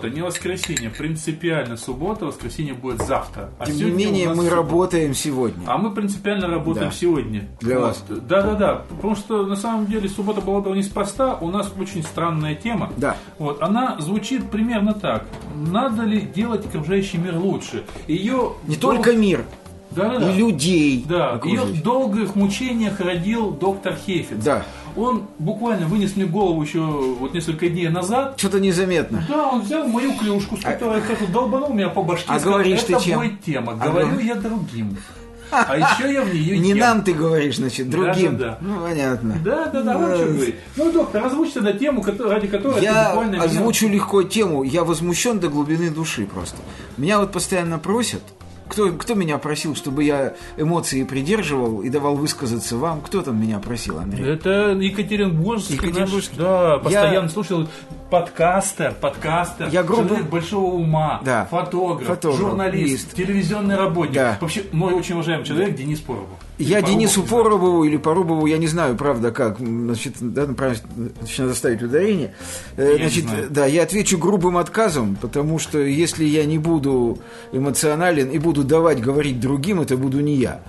[0.00, 0.90] суббота, не воскресенье.
[0.90, 3.50] Принципиально суббота, воскресенье будет завтра.
[3.58, 4.56] А Тем не менее, мы суббота.
[4.56, 5.62] работаем сегодня.
[5.66, 6.92] А мы принципиально работаем Да.
[6.94, 7.48] сегодня.
[7.60, 7.86] Для Вот.
[7.86, 8.04] вас.
[8.08, 8.74] Да, да, да.
[8.88, 11.36] Потому что на самом деле суббота была бы неспроста.
[11.40, 12.90] У нас очень странная тема.
[12.96, 13.16] Да.
[13.38, 15.26] Вот, она звучит примерно так.
[15.54, 17.84] Надо ли делать окружающий мир лучше?
[18.06, 19.44] Ее Не только мир,
[19.90, 20.30] да, да, да.
[20.32, 21.04] и людей.
[21.08, 24.42] Да, ее в долгих мучениях родил доктор Хейфиц.
[24.42, 24.64] Да.
[24.96, 28.34] Он буквально вынес мне голову еще вот несколько дней назад.
[28.36, 29.24] Что-то незаметно.
[29.28, 32.26] Да, он взял мою клюшку, с которой я как долбанул меня по башке.
[32.28, 33.18] А сказал, говоришь это ты чем?
[33.20, 33.78] будет тема.
[33.80, 34.96] А Говорю говор- я другим.
[35.52, 36.78] А еще я в нее Не ем.
[36.78, 38.38] нам ты говоришь, значит, другим.
[38.38, 38.58] Да, да, да.
[38.60, 39.36] Ну, понятно.
[39.44, 40.54] Да, да, да, вам что говорить.
[40.76, 44.62] Ну, доктор, озвучь тогда тему, ради которой Я буквально меня- озвучу легко тему.
[44.62, 46.56] Я возмущен до глубины души просто.
[46.98, 48.22] Меня вот постоянно просят.
[48.70, 53.00] Кто, кто меня просил, чтобы я эмоции придерживал и давал высказаться вам?
[53.00, 54.24] Кто там меня просил, Андрей?
[54.34, 56.36] Это Екатеринбургский, Екатеринбургский.
[56.38, 57.68] наш, да, постоянно Я- слушал
[58.10, 61.46] подкастер, подкастер, Я грубо- человек большого ума, Да.
[61.50, 63.14] фотограф, Фотограф, журналист, лист.
[63.14, 64.14] телевизионный работник.
[64.14, 64.38] Да.
[64.40, 66.38] Вообще, мой очень уважаемый человек Денис Поробов.
[66.60, 67.22] Я Порубов, Денису.
[67.24, 70.80] Поробову или Порубову, я не знаю, правда, как, значит, да, правильно
[71.18, 72.34] значит, надо ставить ударение.
[72.76, 73.46] Э, Я не значит, знаю.
[73.50, 77.18] да, я отвечу грубым отказом, потому что если я не буду
[77.52, 80.60] эмоционален и буду давать говорить другим, это буду не я.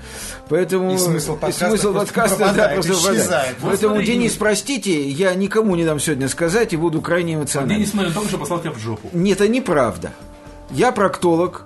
[0.50, 3.17] Поэтому И смысл подкаста смысл просто подкаста, да, пропадает, просто исчезает.
[3.22, 3.56] пропадает.
[3.62, 4.34] Вот Поэтому, смотри, Денис, Денис.
[4.38, 7.75] простите, я никому не дам сегодня сказать и буду крайне эмоционален.
[7.78, 9.09] Денис Марин только что послал тебя в жопу.
[9.14, 10.12] Нет, это неправда.
[10.72, 11.66] Я проктолог,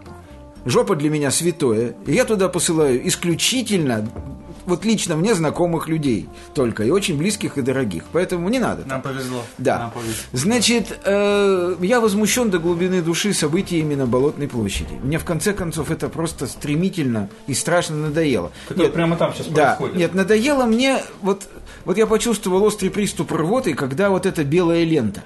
[0.65, 4.07] жопа для меня святое, и я туда посылаю исключительно,
[4.65, 8.03] вот лично мне знакомых людей только, и очень близких и дорогих.
[8.11, 8.83] Поэтому не надо.
[8.87, 9.43] Нам повезло.
[9.59, 9.77] Да.
[9.77, 10.13] Нам повезло.
[10.31, 14.93] Значит, э, я возмущен до глубины души событиями на Болотной площади.
[15.03, 18.51] Мне в конце концов это просто стремительно и страшно надоело.
[18.67, 19.95] Которое прямо там сейчас Да, происходит.
[19.97, 21.43] нет, надоело мне, вот,
[21.85, 25.23] вот я почувствовал острый приступ рвоты, когда вот эта белая лента.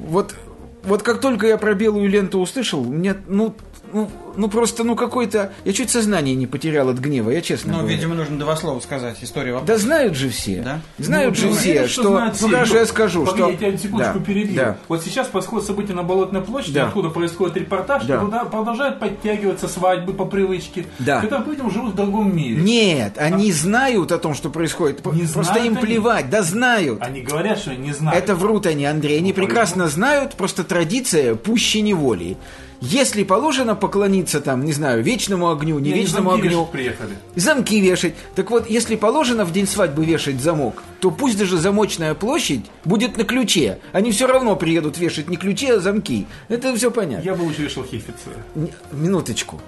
[0.00, 0.34] Вот,
[0.82, 3.54] вот как только я про белую ленту услышал, мне, ну,
[3.92, 7.78] ну, ну просто, ну какой-то, я чуть сознание не потерял от гнева, я честно Ну,
[7.80, 7.94] говорю.
[7.96, 9.16] видимо, нужно два слова сказать.
[9.22, 9.72] Историю вопроса.
[9.72, 10.62] Да знают же все.
[10.62, 10.80] Да?
[10.98, 12.02] Знают Ну, же ты все, уверен, что...
[12.08, 12.56] знают ну все?
[12.56, 13.50] как же я скажу, Погоди, что...
[13.50, 14.56] я тебя секундочку Да, перебью.
[14.56, 14.76] да.
[14.88, 16.86] Вот сейчас происходит событие на Болотной площади, Да.
[16.88, 18.18] откуда происходит репортаж, Да.
[18.20, 21.20] туда продолжают подтягиваться свадьбы по привычке, Да.
[21.20, 22.62] которые, по-видимому, живут в другом мире.
[22.62, 25.04] Нет, они знают о том, что происходит.
[25.06, 25.86] Не Просто знают им они?
[25.86, 27.00] плевать, да знают.
[27.02, 28.22] Они говорят, что не знают.
[28.22, 29.18] Это врут они, Андрей.
[29.18, 32.36] Они прекрасно знают, просто традиция пуще неволи.
[32.80, 37.16] Если положено поклониться там, не знаю, вечному огню, не Не, вечному замки огню, приехали.
[37.34, 38.14] замки вешать.
[38.36, 43.16] Так вот, если положено в день свадьбы вешать замок, то пусть даже замочная площадь будет
[43.16, 43.78] на ключе.
[43.92, 46.26] Они все равно приедут вешать не ключи, а замки.
[46.48, 47.24] Это все понятно.
[47.24, 48.30] Я бы лучше вешал хифица.
[48.54, 49.60] Не- Минуточку.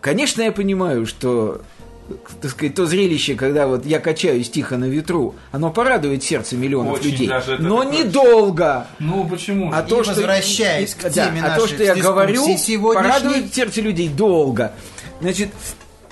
[0.00, 1.60] Конечно, я понимаю, что
[2.42, 6.98] так сказать, то зрелище, когда вот я качаюсь тихо на ветру, оно порадует сердце миллионов
[7.00, 7.28] Очень людей.
[7.58, 8.86] Но такое- недолго.
[8.98, 9.72] Ну, почему?
[9.72, 9.88] А же?
[9.88, 13.08] то, И что, возвращаясь к да, теме а то, нашей что я говорю, сегодняшней.
[13.10, 14.72] порадует сердце людей долго.
[15.20, 15.48] Значит,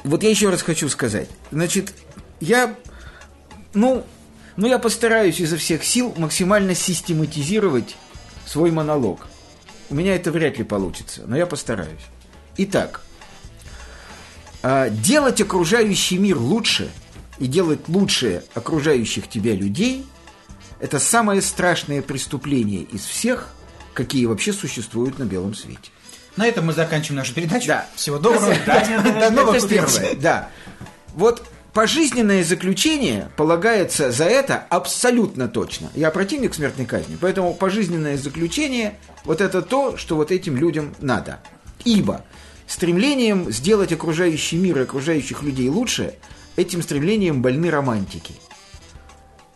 [0.05, 1.29] вот я еще раз хочу сказать.
[1.51, 1.93] Значит,
[2.41, 2.75] я,
[3.75, 4.05] ну,
[4.57, 7.97] ну, я постараюсь изо всех сил максимально систематизировать
[8.47, 9.27] свой монолог.
[9.91, 12.01] У меня это вряд ли получится, но я постараюсь.
[12.57, 13.03] Итак,
[14.63, 16.91] делать окружающий мир лучше
[17.39, 20.07] и делать лучше окружающих тебя людей–
[20.83, 23.51] это самое страшное преступление из всех,
[23.95, 25.91] какие вообще существуют на белом свете.
[26.37, 27.69] На этом мы заканчиваем нашу передачу.
[27.69, 27.87] Да.
[27.95, 28.53] Всего доброго.
[28.67, 30.19] До новых встреч.
[30.21, 30.49] да.
[31.15, 35.89] Вот пожизненное заключение полагается за это абсолютно точно.
[35.95, 41.39] Я противник смертной казни, поэтому пожизненное заключение– вот это то, что вот этим людям надо.
[41.85, 42.25] Ибо
[42.73, 46.15] стремлением сделать окружающий мир и окружающих людей лучше,
[46.57, 48.35] этим стремлением больны романтики.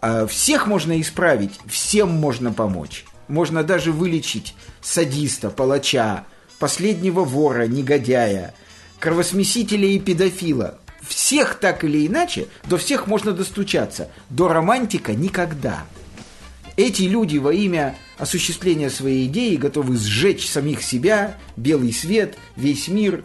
[0.03, 3.07] А Всех можно исправить, всем можно помочь.
[3.29, 6.25] Можно даже вылечить садиста, палача,
[6.59, 8.55] последнего вора, негодяя,
[9.01, 10.79] кровосмесителя и педофила.
[11.01, 14.11] Всех так или иначе, до всех можно достучаться.
[14.29, 15.87] До романтика никогда.
[16.77, 23.25] Эти люди во имя осуществления своей идеи готовы сжечь самих себя, белый свет, весь мир,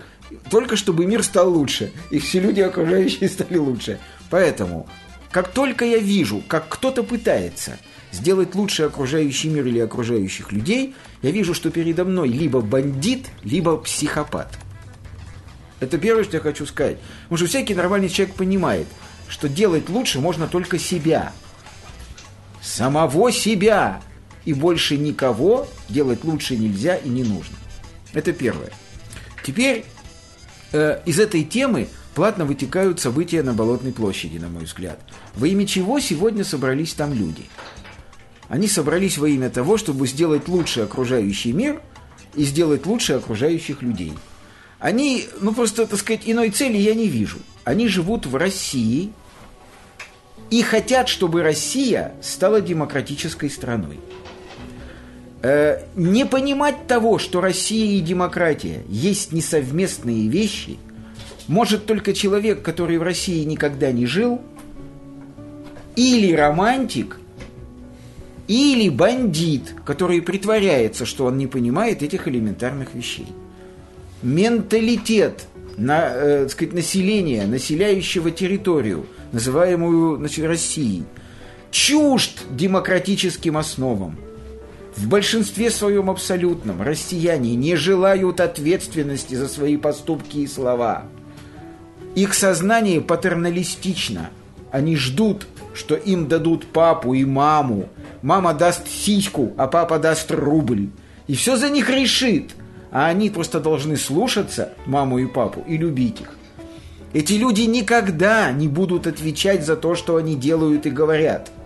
[0.50, 4.00] только чтобы мир стал лучше, и все люди окружающие стали лучше.
[4.30, 4.88] Поэтому
[5.32, 7.78] Как только я вижу, как кто-то пытается
[8.12, 13.78] сделать лучше окружающий мир или окружающих людей, я вижу, что передо мной либо бандит, либо
[13.78, 14.60] психопат.
[15.80, 16.98] Это первое, что я хочу сказать.
[17.24, 18.88] Потому что всякий нормальный человек понимает,
[19.30, 21.32] что делать лучше можно только себя.
[22.62, 24.02] Самого себя.
[24.46, 27.56] И больше никого делать лучше нельзя и не нужно.
[28.14, 28.72] Это первое.
[29.44, 29.86] Теперь
[30.72, 35.00] э, из этой темы платно вытекают события на Болотной площади, на мой взгляд.
[35.36, 37.44] Во имя чего сегодня собрались там люди?
[38.50, 41.82] Они собрались во имя того, чтобы сделать лучше окружающий мир
[42.36, 44.14] и сделать лучше окружающих людей.
[44.80, 47.38] Они, ну просто, так сказать, иной цели я не вижу.
[47.64, 49.14] Они живут в России
[50.50, 54.00] и хотят, чтобы Россия стала демократической страной.
[55.44, 60.78] Э, не понимать того, что Россия и демократия есть несовместные вещи,
[61.48, 64.40] может только человек, который в России никогда не жил,
[65.96, 67.18] или романтик,
[68.48, 73.28] или бандит, который притворяется, что он не понимает этих элементарных вещей.
[74.22, 75.46] Менталитет
[75.76, 81.04] на, э, сказать, населения, населяющего территорию, называемую значит, Россией,
[81.72, 84.20] чужд демократическим основам–
[84.96, 91.04] в большинстве своем абсолютном россияне не желают ответственности за свои поступки и слова.
[92.16, 94.30] Их сознание патерналистично.
[94.70, 97.88] Они ждут, что им дадут папу и маму.
[98.22, 100.90] Мама даст сиську, а папа даст рубль.
[101.28, 102.52] И все за них решит.
[102.92, 106.36] А они просто должны слушаться маму и папу и любить их.
[107.14, 111.50] Эти люди никогда не будут отвечать за то, что они делают и говорят–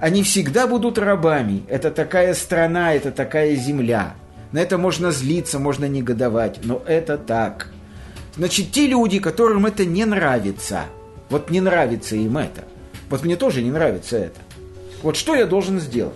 [0.00, 1.62] они всегда будут рабами.
[1.68, 4.14] Это такая страна, это такая земля.
[4.52, 7.68] На это можно злиться, можно негодовать, но это так.
[8.36, 10.84] Значит, те люди, которым это не нравится,
[11.28, 12.64] вот не нравится им это,
[13.08, 14.40] вот мне тоже не нравится это.
[15.02, 16.14] Вот что я должен сделать?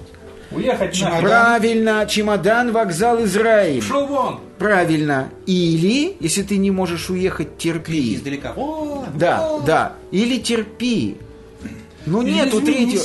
[0.50, 1.20] Уехать Чемодан.
[1.22, 3.82] Правильно, чемодан, вокзал, Израиль.
[3.82, 4.40] Шел вон!
[4.58, 5.31] Правильно.
[5.46, 8.14] Или, если ты не можешь уехать, терпи.
[8.16, 8.52] Издалека.
[8.54, 9.64] Вот, Да, вот.
[9.64, 9.94] да.
[10.12, 11.16] Или терпи.
[12.06, 13.02] Ну Или нету третьего.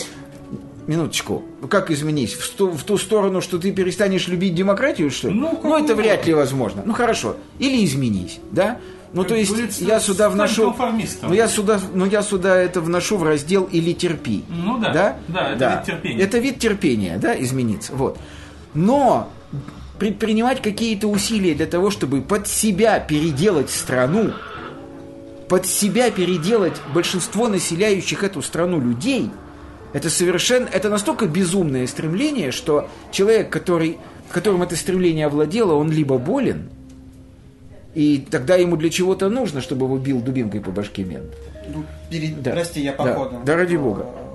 [0.89, 1.43] Минуточку.
[1.61, 2.33] Ну как изменись?
[2.33, 5.35] В, сту- в ту сторону, что ты перестанешь любить демократию, что ли?
[5.35, 6.81] Ну, ну это вряд ли возможно.
[6.83, 7.35] Ну хорошо.
[7.59, 8.79] Или изменись, да?
[9.13, 10.75] Ну Как то есть говорится, я сюда вношу.
[11.21, 14.43] Ну я сюда, ну я сюда это вношу в раздел или терпи.
[14.49, 15.17] Ну да, Да?
[15.27, 16.23] да, это вид терпения.
[16.23, 17.93] Это вид терпения, да, измениться.
[17.93, 18.17] Вот.
[18.73, 19.29] Но
[19.99, 24.31] предпринимать какие-то усилия для того, чтобы под себя переделать страну,
[25.49, 29.29] под себя переделать большинство населяющих эту страну людей,
[29.93, 33.97] это совершенно, это настолько безумное стремление, что человек, который,
[34.31, 36.69] которым это стремление овладело, он либо болен,
[37.95, 41.33] и тогда ему для чего-то нужно, чтобы его бил дубинкой по башке мент.
[41.73, 42.51] Ну, пере- Да.
[42.51, 43.03] Прости, я Да.
[43.03, 43.41] походу.
[43.45, 44.05] Да, ради бога.
[44.07, 44.25] Э,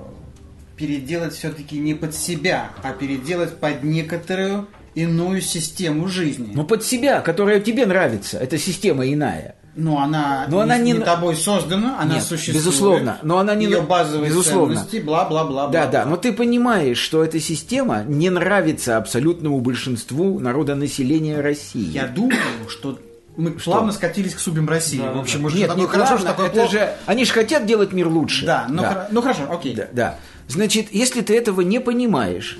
[0.77, 6.51] Переделать все-таки не под себя, а переделать под некоторую иную систему жизни.
[6.53, 9.55] Но под себя, которая тебе нравится, эта система иная.
[9.77, 12.57] Но она, Но она не не тобой создана, она Нет, существует.
[12.57, 14.75] безусловно, но она не Ее базовые безусловно.
[14.75, 15.67] ценности, бла-бла-бла.
[15.67, 21.89] Да, да, но ты понимаешь, что эта система не нравится абсолютному большинству народонаселения России.
[21.89, 22.39] Я думаю,
[22.69, 22.97] что
[23.35, 24.99] мы плавно скатились к судьбам России.
[25.01, 25.47] Да, в общем, да.
[25.47, 26.71] уже Нет, не хорошо, плавно, что такое это плохо.
[26.71, 26.89] же...
[27.05, 28.45] Они же хотят делать мир лучше.
[28.45, 29.75] Да, ну, хоро- ну хорошо, окей.
[29.75, 30.15] Да, да.
[30.47, 32.57] Значит, если ты этого не понимаешь,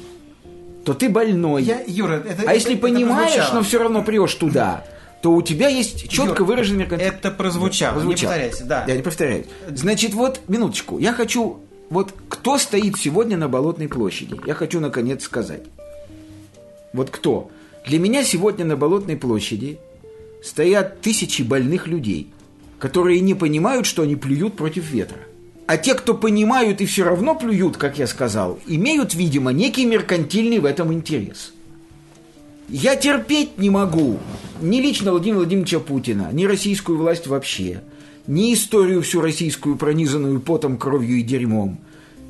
[0.83, 1.63] то ты больной.
[1.63, 3.55] Я, Юра, это, а если это- это понимаешь, прозвучало.
[3.55, 4.83] но все равно прешь туда,
[5.25, 8.31] то у тебя есть четко Юр, выраженный меркантиль- это прозвучало, не Прозвучало.
[8.33, 8.85] повторяйся, да.
[8.87, 9.47] Я не повторяюсь.
[9.69, 10.99] Значит, вот, минуточку.
[10.99, 11.61] Я хочу...
[11.89, 14.39] Вот кто стоит сегодня на Болотной площади?
[14.45, 15.63] Я хочу, наконец, сказать.
[16.93, 17.49] Вот кто?
[17.87, 19.79] Для меня сегодня на Болотной площади
[20.43, 22.31] стоят тысячи больных людей,
[22.77, 25.17] которые не понимают, что они плюют против ветра.
[25.65, 30.59] А те, кто понимают и все равно плюют, как я сказал, имеют, видимо, некий меркантильный
[30.59, 31.51] в этом интерес.
[32.67, 34.17] Я терпеть не могу
[34.61, 37.81] ни лично Владимира Владимировича Путина, ни российскую власть вообще,
[38.27, 41.79] ни историю всю российскую, пронизанную потом, кровью и дерьмом.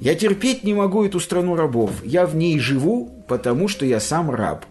[0.01, 1.91] Я терпеть не могу эту страну рабов.
[2.03, 4.65] Я в ней живу, потому что я сам раб.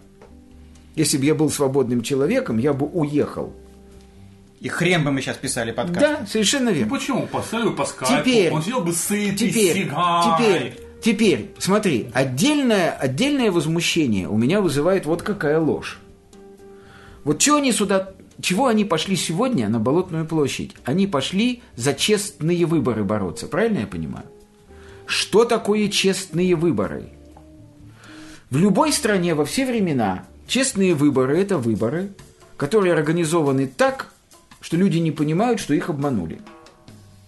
[0.97, 3.53] Если бы я был свободным человеком, я бы уехал.
[4.61, 6.01] И хрен бы мы сейчас писали подкаст.
[6.01, 6.95] Да, совершенно Ну верно.
[6.95, 7.27] почему?
[7.27, 10.25] Поставил по скайпу, Теперь, он сидел бы сытый, теперь, сигай.
[10.39, 16.01] теперь, теперь, смотри, отдельное, отдельное возмущение у меня вызывает вот какая ложь.
[17.25, 20.73] Вот чего они сюда, чего они пошли сегодня на Болотную площадь?
[20.85, 24.25] Они пошли за честные выборы бороться, правильно я понимаю?
[25.05, 27.11] Что такое честные выборы?
[28.49, 32.13] В любой стране во все времена честные выборы– это выборы,
[32.57, 34.13] которые организованы так,
[34.63, 36.41] что люди не понимают, что их обманули.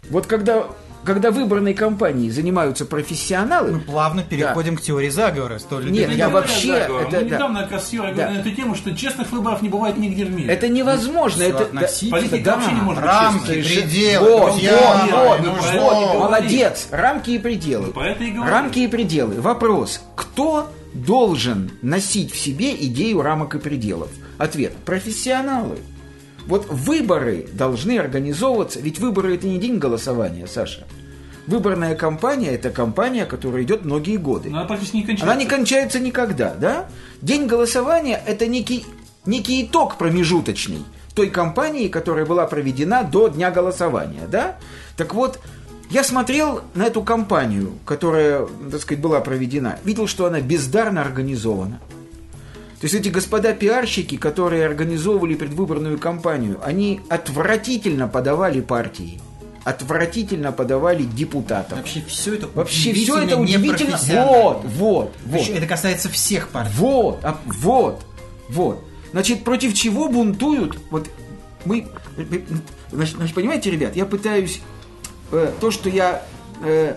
[0.08, 0.66] Вот когда
[1.06, 5.58] когда выборной кампанией занимаются профессионалы, Мы плавно переходим к теории заговора.
[5.58, 7.22] Столь Нет, я вообще- это- мы да.
[7.22, 8.30] недавно с Юрой Да.
[8.30, 10.52] на эту тему, что честных выборов не бывает нигде в мире.
[10.52, 11.42] это невозможно.
[11.44, 12.18] Всё Это, да- относительно.
[12.20, 13.82] Политика да, вообще не может быть рамки, честной.
[13.82, 16.20] пределы, Вот, друзья, вот, вот, ну ну, говорим.
[16.20, 17.92] Молодец, рамки и пределы.
[17.94, 18.36] Ну, это и.
[18.38, 19.40] Рамки и пределы.
[19.40, 24.08] Вопрос, кто должен носить в себе идею рамок и пределов?
[24.38, 25.78] Ответ, профессионалы.
[26.46, 30.86] Вот выборы должны организовываться, ведь выборы это не день голосования, Саша.
[31.46, 34.50] Выборная кампания– это кампания, которая идет многие годы.
[34.50, 35.32] Но она практически не кончается.
[35.32, 36.86] Она не кончается никогда, да?
[37.22, 38.84] День голосования– это некий,
[39.24, 40.84] некий итог промежуточный
[41.14, 44.56] той кампании, которая была проведена до дня голосования, да?
[44.96, 45.38] Так вот,
[45.88, 51.80] я смотрел на эту кампанию, которая, так сказать, была проведена, видел, что она бездарно организована.
[52.80, 59.20] То есть эти господа пиарщики, которые организовывали предвыборную кампанию, они отвратительно подавали партии,
[59.64, 61.78] отвратительно подавали депутатов.
[61.78, 63.98] Вообще все это Вообще все это удивительно.
[63.98, 65.40] Вот, вот, вот.
[65.40, 66.74] Причем Это касается всех партий.
[66.76, 68.04] Вот, а, вот,
[68.50, 68.84] вот.
[69.12, 70.78] Значит, против чего бунтуют?
[70.90, 71.08] Вот
[71.66, 71.86] мы,
[72.92, 74.60] значит, понимаете, ребят, я пытаюсь
[75.32, 76.22] э, то, что я,
[76.62, 76.94] э,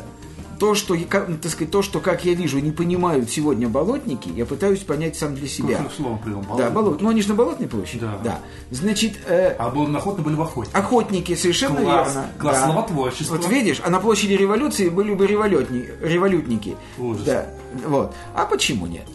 [0.59, 4.45] то, что, как, так сказать, то, что, как я вижу, не понимают сегодня болотники, я
[4.45, 5.77] пытаюсь понять сам для себя.
[5.77, 6.43] Каким словом привел?
[6.57, 7.01] Да, болот.
[7.01, 8.05] Ну, они же на болотной площади.
[8.23, 8.39] Да.
[8.69, 10.69] Значит, э, А был на охотно были в охоте.
[10.73, 12.29] охотники, совершенно Класс, верно.
[12.39, 12.65] класс да.
[12.65, 13.35] словотворчества.
[13.37, 16.75] Вот видишь, а на площади революции были бы револютни, револютники.
[16.97, 17.23] Ужас.
[17.23, 17.45] Да,
[17.87, 18.13] вот.
[18.35, 19.07] А почему нет?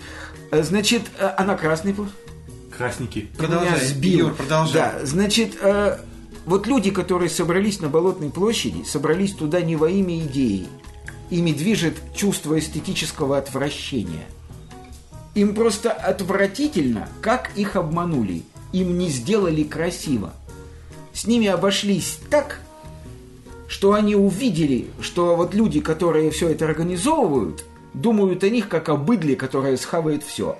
[0.50, 2.16] Э, Значит, э, а на Красной площади?
[2.76, 3.28] Красники.
[3.36, 4.18] Продолжай, Меня сбил.
[4.28, 4.72] Юр, продолжай.
[4.74, 5.98] Да, значит, э,
[6.46, 10.66] вот люди, которые собрались на Болотной площади, собрались туда не во имя идеи.
[11.34, 14.24] Ими движет чувство эстетического отвращения.
[15.34, 18.44] Им просто отвратительно, как их обманули.
[18.72, 20.32] Им не сделали красиво.
[21.12, 22.60] С ними обошлись так,
[23.66, 27.64] что они увидели, что вот люди, которые все это организовывают,
[27.94, 30.56] думают о них как о быдле, которое схавает все.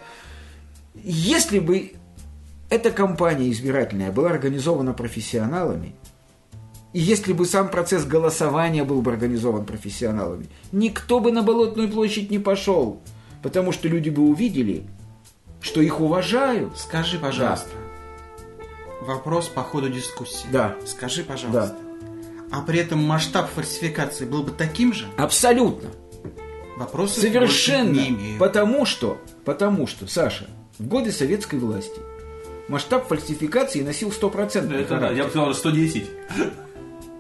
[1.05, 1.93] Если бы
[2.69, 5.95] эта кампания избирательная была организована профессионалами,
[6.95, 12.31] и если бы сам процесс голосования был бы организован профессионалами, никто бы на Болотную площадь
[12.31, 13.01] не пошел,
[13.43, 14.85] потому что люди бы увидели,
[15.61, 16.79] что их уважают.
[16.79, 17.71] Скажи, пожалуйста,
[19.03, 20.47] вопрос по ходу дискуссии.
[20.53, 20.77] Да.
[20.87, 21.77] Скажи, пожалуйста.
[22.53, 25.07] А при этом масштаб фальсификации был бы таким же?
[25.17, 25.91] Абсолютно.
[26.77, 27.91] Вопросы Совершенно.
[27.91, 28.39] не имею.
[28.39, 30.49] Потому что, потому что, Саша,
[30.79, 31.99] в годы советской власти
[32.69, 35.17] масштаб фальсификации носил 100% Это да, характер.
[35.17, 36.11] я бы сказал, что 110.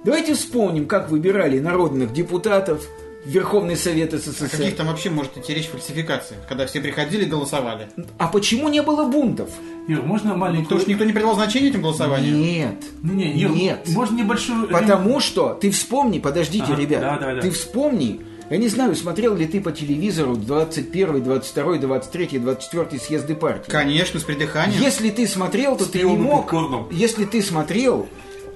[0.05, 2.83] Давайте вспомним, как выбирали народных депутатов
[3.25, 4.49] в Верховный Совет О СССР.
[4.51, 6.37] каких там вообще может идти речь фальсификации?
[6.49, 7.89] Когда все приходили и голосовали.
[8.19, 9.49] А почему не было бунтов?
[9.89, 10.65] Юр, можно маленькую...
[10.65, 12.37] Потому что никто не придавал значения этим голосованию.
[12.37, 12.77] Нет.
[13.03, 13.89] Не, Юр, Нет.
[13.89, 14.69] можно небольшую...
[14.69, 17.41] Потому что ты вспомни, подождите, Ага, ребят, да, да, да.
[17.43, 18.21] ты вспомни,
[18.51, 23.71] я не знаю, смотрел ли ты по телевизору 21, 22, 23, 24 съезды партии.
[23.71, 24.81] Конечно, с придыханием.
[24.81, 26.43] Если ты смотрел, то С ты не мог.
[26.43, 26.89] попкорном.
[26.91, 28.07] Если ты смотрел,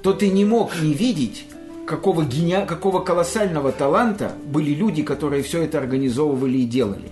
[0.03, 1.47] то ты не мог не видеть,
[1.87, 7.11] какого гения, какого колоссального таланта были люди, которые все это организовывали и делали.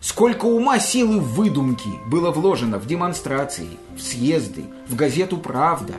[0.00, 5.94] Сколько ума, силы, выдумки было вложено в демонстрации, в съезды, в газету «Правда»,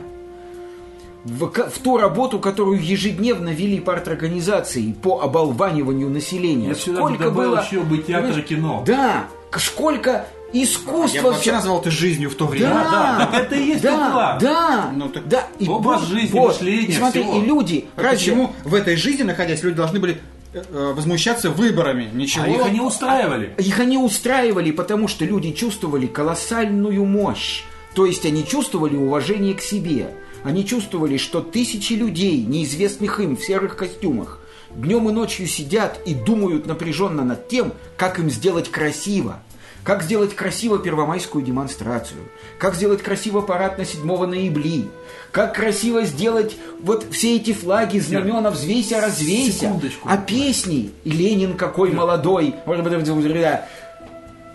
[1.24, 6.68] в, в ту работу, которую ежедневно вели парторганизации по оболваниванию населения.
[6.68, 8.84] Я сюда бы добавил еще бы театр и кино.
[8.86, 9.26] Да,
[9.56, 10.26] сколько
[10.62, 11.16] искусства...
[11.16, 12.70] Я бы вообще назвал это жизнью в то время.
[12.74, 12.84] да,
[13.18, 14.38] да, так это и есть да, уклад.
[14.40, 15.46] Да, Ну, так да.
[15.58, 17.36] И образ вот- жизни, вот, мышление, и смотри, всего.
[17.36, 20.20] и люди, А разве- Почему в этой жизни, находясь, люди должны были
[20.52, 22.08] э, э, возмущаться выборами?
[22.12, 22.44] Ничего.
[22.44, 23.54] А их они устраивали.
[23.58, 27.62] Их они устраивали, потому что люди чувствовали колоссальную мощь.
[27.94, 30.14] То есть они чувствовали уважение к себе.
[30.44, 34.40] Они чувствовали, что тысячи людей, неизвестных им в серых костюмах,
[34.76, 39.40] днем и ночью сидят и думают напряженно над тем, как им сделать красиво.
[39.82, 42.20] Как сделать красиво первомайскую демонстрацию?
[42.58, 44.84] Как сделать красиво парад на 7 ноябля?
[45.30, 49.60] Как красиво сделать вот все эти флаги, знамена, взвейся, развейся?
[49.66, 50.08] секундочку.
[50.10, 52.54] А песни «И Ленин какой молодой».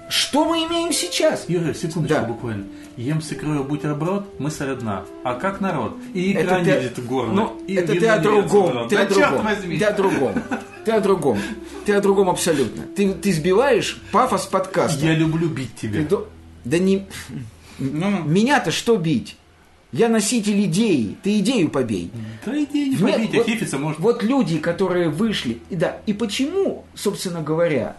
[0.09, 1.45] Что мы имеем сейчас?
[1.47, 2.23] Юрий, секундочку Да.
[2.25, 2.65] буквально.
[2.97, 5.05] Ем с икрой бутерброд, мы одна.
[5.23, 5.95] А как народ?
[6.15, 7.31] И икра Это ты- лезет в горло.
[7.31, 8.89] Ну, и это ты о другом.
[8.89, 9.47] Ты да о другом.
[9.77, 10.33] Ты о другом.
[10.85, 11.39] Ты о другом.
[11.85, 12.83] Ты о другом абсолютно.
[12.95, 15.05] Ты, ты сбиваешь пафос подкаста.
[15.05, 16.05] Я люблю бить тебя.
[16.05, 16.17] Ты
[16.65, 17.07] Да не...
[17.77, 19.37] Ну, Меня-то что бить?
[19.91, 21.17] Я носитель идеи.
[21.23, 22.11] Ты идею побей.
[22.45, 23.99] Да иди не побить, а вот- хефица может.
[23.99, 27.97] Вот люди, которые вышли, и да, и почему, собственно говоря,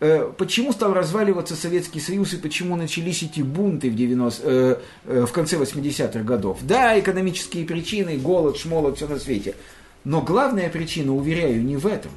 [0.00, 5.26] э, почему стал разваливаться Советский Союз и почему начались эти бунты в, 90, э, э,
[5.26, 6.58] в конце 80-х годов?
[6.62, 9.54] Да, экономические причины, голод, шмолот, все на свете.
[10.04, 12.12] Но главная причина, уверяю, не в этом.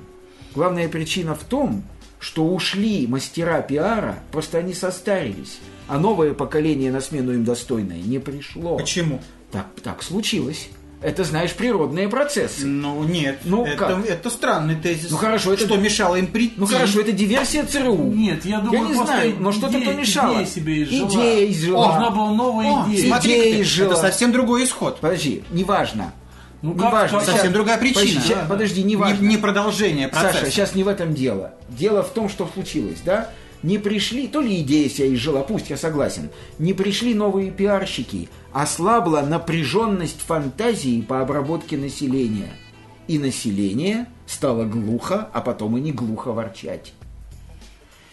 [0.55, 1.83] Главная причина в том,
[2.19, 8.19] что ушли мастера пиара, просто они состарились, а новое поколение на смену им достойное не
[8.19, 8.77] пришло.
[8.77, 9.19] Почему?
[9.51, 10.69] Так, так случилось.
[11.01, 12.65] Это, знаешь, природные процессы.
[12.65, 14.05] Ну нет, Ну, это, как?
[14.09, 15.11] это странный тезис.
[15.11, 16.53] Ну, хорошо, это- Что мешало им прийти?
[16.55, 17.97] Ну хорошо, это диверсия ЦРУ.
[18.13, 20.35] Нет, я думаю, я не знаю, но что-то помешало.
[20.35, 21.09] идея себе изжила.
[21.09, 21.87] Идея изжила.
[21.87, 23.07] Должна была новая О, идея.
[23.07, 23.95] смотри, Идея это изжила.
[23.95, 25.01] совсем другой исход.
[25.01, 26.13] Подожди, неважно.
[26.63, 27.17] Ну, как- неважно.
[27.19, 28.01] как- Сейчас- Совсем другая причина.
[28.01, 28.83] Подожди, щас- подожди.
[28.83, 28.95] Не,
[29.27, 30.33] не продолжение процесса.
[30.39, 31.53] Саша, сейчас не в этом дело.
[31.69, 33.29] Дело в том, что случилось, да?
[33.63, 36.29] Не пришли, то ли идея себя изжила, пусть я согласен,
[36.59, 42.49] не пришли новые пиарщики, ослабла напряженность фантазии по обработке населения.
[43.07, 46.93] И население стало глухо, а потом и не глухо ворчать.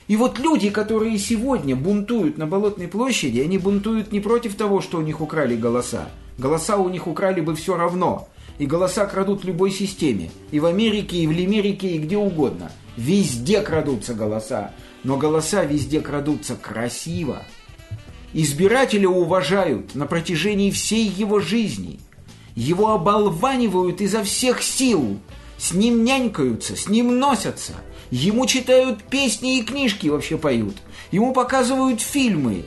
[0.09, 4.99] И вот люди, которые сегодня бунтуют на Болотной площади, они бунтуют не против того, что
[4.99, 6.09] у них украли голоса.
[6.39, 8.29] Голоса у них украли бы все равно.
[8.61, 10.31] И голоса крадут в любой системе.
[10.51, 12.71] И в Америке, и в Лимерике, и где угодно.
[12.95, 14.73] Везде крадутся голоса.
[15.03, 17.43] Но голоса везде крадутся красиво.
[18.35, 22.01] Избирателя уважают на протяжении всей его жизни.
[22.55, 25.19] Его оболванивают изо всех сил.
[25.57, 27.73] С ним нянькаются, с ним носятся.
[28.11, 30.77] Ему читают песни и книжки вообще поют.
[31.13, 32.65] Ему показывают фильмы.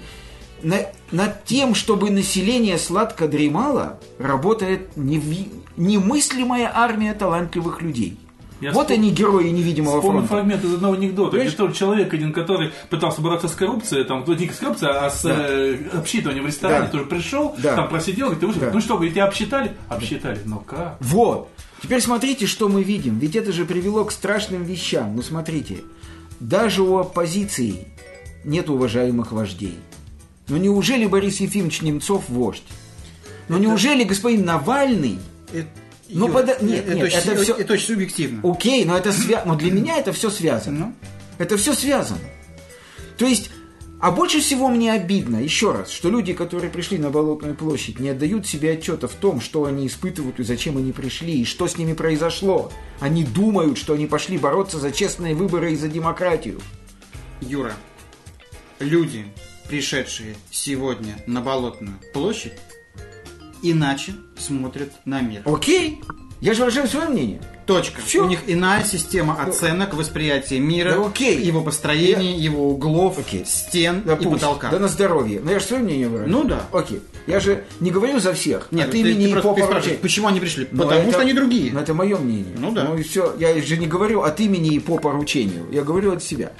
[0.63, 8.17] На- над тем, чтобы население сладко дремало, работает неви- немыслимая армия талантливых людей.
[8.61, 10.35] Я вот вспом- они, герои невидимого Вспомнил фронта.
[10.35, 11.53] фрагмент из одного анекдота, Понимаешь?
[11.57, 15.25] где человек один, который пытался бороться с коррупцией, там, ну, не с коррупцией, а с
[15.25, 16.91] э, обсчитыванием в ресторане, Да.
[16.91, 17.75] тоже пришел, Да.
[17.75, 18.71] там просидел, говорит, ты вышел, Да.
[18.73, 19.73] ну что, говорит, тебя обсчитали?
[19.89, 20.95] Обсчитали, ну как?
[21.01, 21.49] Вот.
[21.81, 23.19] Теперь смотрите, что мы видим.
[23.19, 25.13] Ведь это же привело к страшным вещам.
[25.13, 25.81] Ну смотрите,
[26.39, 27.85] даже у оппозиции
[28.45, 29.77] нет уважаемых вождей.
[30.47, 32.63] Ну неужели Борис Ефимович Немцов вождь?
[33.49, 35.19] Ну неужели господин Навальный
[35.51, 35.67] Это-
[36.09, 38.39] Ну, Юр, пода- нет, это, нет, очень, это всё- это очень субъективно.
[38.49, 39.43] Окей, но это свя...
[39.45, 40.79] но для меня это все связано.
[40.79, 40.93] Ну?
[41.37, 42.19] Это все связано.
[43.17, 43.49] То есть,
[43.99, 48.09] а больше всего мне обидно, еще раз, что люди, которые пришли на Болотную площадь, не
[48.09, 51.77] отдают себе отчета в том, что они испытывают и зачем они пришли, и что с
[51.77, 52.71] ними произошло.
[52.99, 56.59] Они думают, что они пошли бороться за честные выборы и за демократию.
[57.41, 57.73] Юра,
[58.79, 59.25] люди,
[59.67, 62.53] пришедшие сегодня на Болотную площадь,
[63.61, 65.41] иначе смотрят на мир.
[65.45, 66.01] Окей,
[66.41, 67.41] я же выражаю свое мнение.
[67.65, 68.01] Точка.
[68.01, 68.25] Всё.
[68.25, 71.39] У них иная система оценок, восприятия мира, Да окей.
[71.41, 73.45] его построения, его углов, Окей.
[73.45, 74.41] стен Да и пусть.
[74.41, 74.67] потолка.
[74.69, 75.39] Да на здоровье.
[75.41, 76.29] Но я же свое мнение выражаю.
[76.29, 76.65] Ну да.
[76.73, 76.99] Окей.
[77.25, 78.67] Я же не говорю за всех.
[78.71, 79.99] Нет, от ты, имени ты по поручению.
[79.99, 80.67] почему они пришли?
[80.71, 81.71] Но Потому это- что они другие.
[81.71, 82.53] Ну, это мое мнение.
[82.57, 82.83] Ну да.
[82.83, 83.33] Ну и все.
[83.39, 85.65] Я же не говорю от имени и по поручению.
[85.71, 86.51] Я говорю от себя.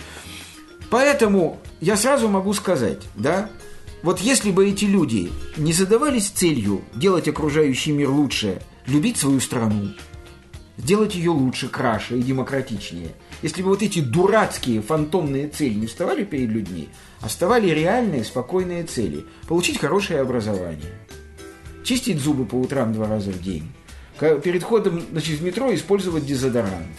[0.90, 3.50] Поэтому я сразу могу сказать, да,
[4.04, 9.90] вот если бы эти люди не задавались целью делать окружающий мир лучше, любить свою страну,
[10.78, 13.10] сделать ее лучше, краше и демократичнее,
[13.42, 16.88] если бы вот эти дурацкие фантомные цели не вставали перед людьми,
[17.20, 20.94] а вставали реальные спокойные цели, получить хорошее образование,
[21.84, 23.70] чистить зубы по утрам два раза в день,
[24.42, 26.96] перед ходом значит, в метро использовать дезодорант,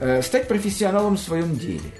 [0.00, 1.92] э, стать профессионалом в своем деле,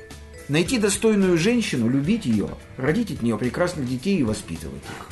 [0.48, 5.08] найти достойную женщину, любить ее, родить от нее прекрасных детей и воспитывать их.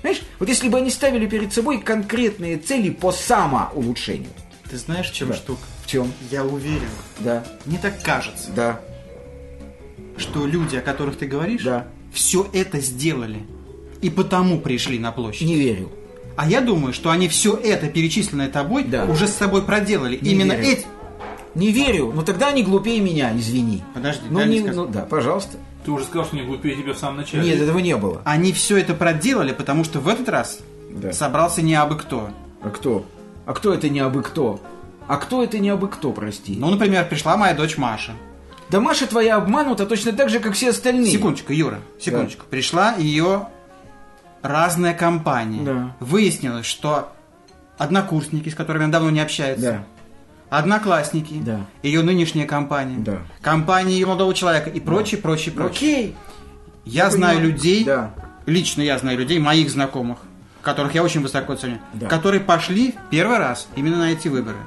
[0.00, 4.30] Знаешь, вот если бы они ставили перед собой конкретные цели по самоулучшению.
[4.70, 5.34] Ты знаешь, в чем Да.
[5.34, 5.60] штука?
[5.84, 6.12] В чем?
[6.30, 6.88] Я уверен,
[7.20, 8.80] Да, мне так кажется, да,
[10.16, 11.86] что люди, о которых ты говоришь, Да.
[12.12, 13.40] все это сделали.
[14.02, 15.46] И потому пришли на площадь.
[15.46, 15.90] не верю.
[16.36, 19.06] А я думаю, что они все это, перечисленное тобой, Да.
[19.06, 20.18] уже с собой проделали.
[20.20, 20.68] Не Именно верю.
[20.68, 20.86] эти...
[21.56, 23.82] Не верю, но тогда они глупее меня, извини.
[23.94, 24.76] Подожди, ну, дай мне не, сказать.
[24.76, 25.56] ну да, пожалуйста.
[25.84, 27.42] Ты уже сказал, что не глупее тебя в самом начале.
[27.44, 28.20] Нет, этого не было.
[28.24, 30.58] Они все это проделали, потому что в этот раз
[30.90, 31.12] Да.
[31.12, 32.30] собрался не абы кто.
[32.62, 33.04] А кто?
[33.46, 34.60] А кто это не абы кто?
[35.08, 36.56] А кто это не абы кто, прости?
[36.58, 38.12] Ну, например, пришла моя дочь Маша.
[38.68, 41.06] Да Маша твоя обманута точно так же, как все остальные.
[41.12, 42.44] Секундочку, Юра, секундочку.
[42.50, 43.46] Пришла ее
[44.42, 45.62] разная компания.
[45.64, 45.96] Да.
[46.00, 47.12] Выяснилось, что
[47.78, 49.84] однокурсники, с которыми она давно не общается, Да.
[50.50, 51.60] Одноклассники, Да.
[51.82, 53.18] ее нынешняя компания, Да.
[53.40, 55.70] компания ее молодого человека и прочее, прочее, прочее.
[55.98, 56.16] Окей.
[56.84, 57.54] Я знаю понимаю.
[57.54, 58.14] людей, Да.
[58.46, 60.18] лично я знаю людей, моих знакомых,
[60.62, 62.06] которых я очень высоко ценю, Да.
[62.08, 64.58] которые пошли первый раз именно на эти выборы.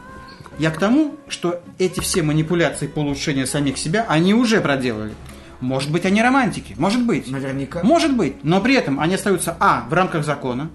[0.57, 5.13] Я к тому, что эти все манипуляции по улучшению самих себя, они уже проделали.
[5.61, 7.29] Может быть, они романтики, может быть.
[7.29, 7.81] Наверняка.
[7.83, 10.69] Может быть, но при этом они остаются, а, в рамках закона.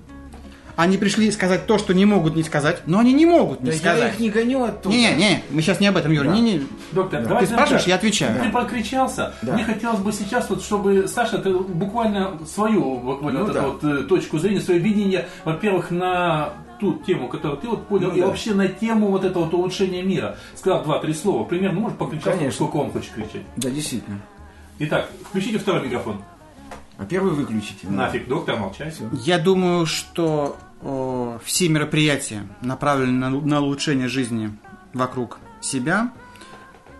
[0.76, 3.72] Они пришли сказать то, что не могут не сказать, но они не могут не Да
[3.72, 4.14] я сказать.
[4.14, 4.94] их не гоню оттуда.
[4.94, 6.26] Не-не-не, мы сейчас не об этом, Юра.
[6.26, 6.34] Да.
[6.34, 6.66] Не-не.
[6.92, 7.88] Доктор, Ты давайте спрашиваешь, так.
[7.88, 8.42] я отвечаю.
[8.42, 9.34] Ты прокричался.
[9.42, 9.54] Да.
[9.54, 13.62] Мне хотелось бы сейчас, вот, чтобы Саша, ты буквально свою вот, вот Ну эту да.
[13.62, 18.16] вот, э, точку зрения, свое видение, во-первых, на ту тему, которую ты вот понял, Ну
[18.16, 18.26] и да.
[18.26, 20.36] вообще на тему вот этого вот улучшения мира.
[20.56, 21.44] Сказал два-три слова.
[21.44, 22.52] Примерно можешь покричать, Конечно.
[22.52, 23.42] сколько он хочет кричать.
[23.56, 24.20] Да, действительно.
[24.80, 26.20] Итак, включите второй микрофон.
[26.96, 27.88] А первый выключите.
[27.88, 28.92] Нафиг, доктор, молчай.
[29.12, 34.56] Я думаю, что э, все мероприятия направлены на, на улучшение жизни
[34.92, 36.12] вокруг себя,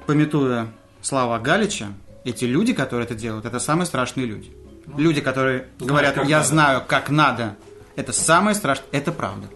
[0.07, 0.69] пометуя
[1.01, 1.89] слова Галича,
[2.25, 4.51] эти люди, которые это делают, это самые страшные люди.
[4.97, 6.49] Люди, которые говорят, как я надо».
[6.49, 7.57] знаю, как надо,
[7.97, 9.49] это самое страшное, это правда.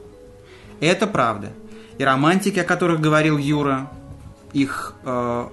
[0.80, 1.50] Это правда.
[1.98, 3.90] И романтики, о которых говорил Юра,
[4.52, 5.48] их э,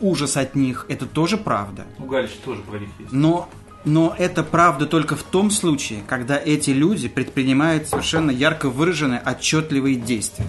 [0.00, 1.86] ужас от них, это тоже правда.
[1.98, 3.12] У Галича тоже про них есть.
[3.12, 3.48] Но,
[3.88, 9.96] но это правда только в том случае, когда эти люди предпринимают совершенно ярко выраженные, отчетливые
[9.96, 10.46] действия.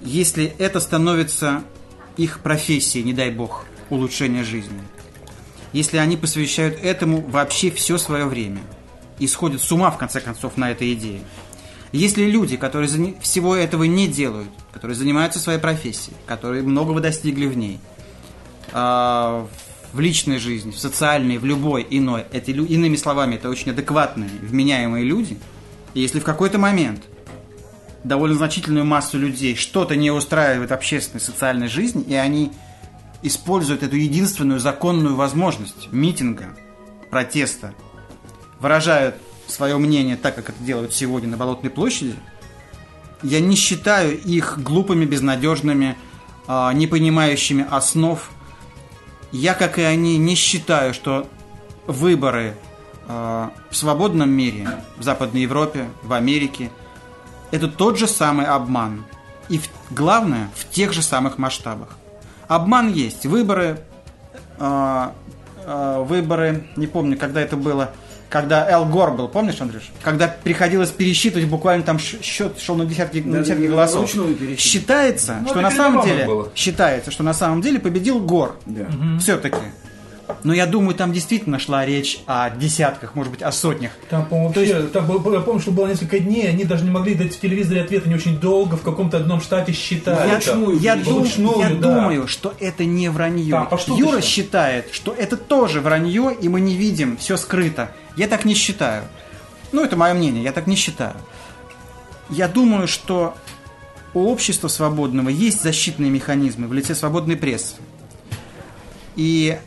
[0.00, 1.62] Если это становится
[2.16, 4.80] их профессией, не дай бог, улучшение жизни,
[5.74, 8.62] если они посвящают этому вообще все свое время
[9.18, 11.20] и сходят с ума, в конце концов, на этой идее,
[11.92, 12.88] если люди, которые
[13.20, 17.80] всего этого не делают, которые занимаются своей профессией, которые многого достигли в ней,
[18.72, 19.46] а,
[19.92, 25.04] в личной жизни, в социальной, в любой иной, лю- иными словами, это очень адекватные, вменяемые
[25.04, 25.38] люди,
[25.94, 27.04] и если в какой-то момент
[28.04, 32.52] довольно значительную массу людей что-то не устраивает общественной, социальной жизни, и они
[33.22, 36.56] используют эту единственную законную возможность митинга,
[37.10, 37.74] протеста,
[38.60, 42.14] выражают свое мнение так, как это делают сегодня на Болотной площади,
[43.22, 45.96] я не считаю их глупыми, безнадежными,
[46.46, 48.30] а, не понимающими основ.
[49.32, 51.26] Я, как и они, не считаю, что
[51.86, 52.56] выборы
[53.08, 56.70] а, в свободном мире, в Западной Европе, в Америке,
[57.50, 59.04] это тот же самый обман.
[59.48, 61.88] И в- главное, в тех же самых масштабах.
[62.48, 63.26] Обман есть.
[63.26, 63.80] Выборы,
[64.58, 65.14] а,
[65.64, 67.90] а, выборы, не помню, когда это было,
[68.30, 69.90] когда Эл Гор был, помнишь, Андрюш?
[70.02, 74.10] Когда приходилось пересчитывать, буквально там счет шел на десятки, на Да, десятки да, голосов.
[74.56, 76.48] Считается, Ну, что на самом деле, было.
[76.54, 78.56] считается, что на самом деле победил Гор.
[78.66, 78.86] Да.
[79.20, 79.56] Все-таки.
[80.44, 83.92] Но я думаю, там действительно шла речь о десятках, может быть, о сотнях.
[84.08, 87.14] Там, по-моему, вообще, там, было- я помню, что было несколько дней, они даже не могли
[87.14, 90.28] дать в телевизоре ответ, они очень долго в каком-то одном штате считали.
[90.28, 90.50] Я, это.
[90.80, 91.26] я дум-
[91.58, 91.74] я да.
[91.74, 93.66] думаю, что это не вранье.
[93.68, 97.92] Там штуке Юра считает, что это тоже вранье, и мы не видим, все скрыто.
[98.16, 99.04] Я так не считаю.
[99.72, 101.14] Ну, это мое мнение, я так не считаю.
[102.28, 103.34] Я думаю, что
[104.14, 107.74] у общества свободного есть защитные механизмы в лице свободной прессы.
[109.16, 109.58] И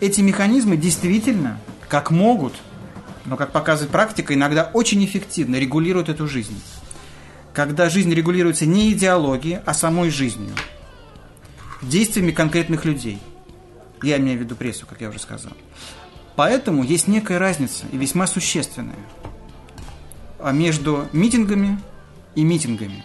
[0.00, 2.54] эти механизмы действительно, как могут,
[3.24, 6.60] но как показывает практика, иногда очень эффективно регулируют эту жизнь
[7.58, 10.54] когда жизнь регулируется не идеологией, а самой жизнью,
[11.82, 13.18] действиями конкретных людей.
[14.00, 15.50] Я имею в виду прессу, как я уже сказал.
[16.36, 18.94] Поэтому есть некая разница, и весьма существенная,
[20.38, 21.80] а между митингами
[22.36, 23.04] и митингами.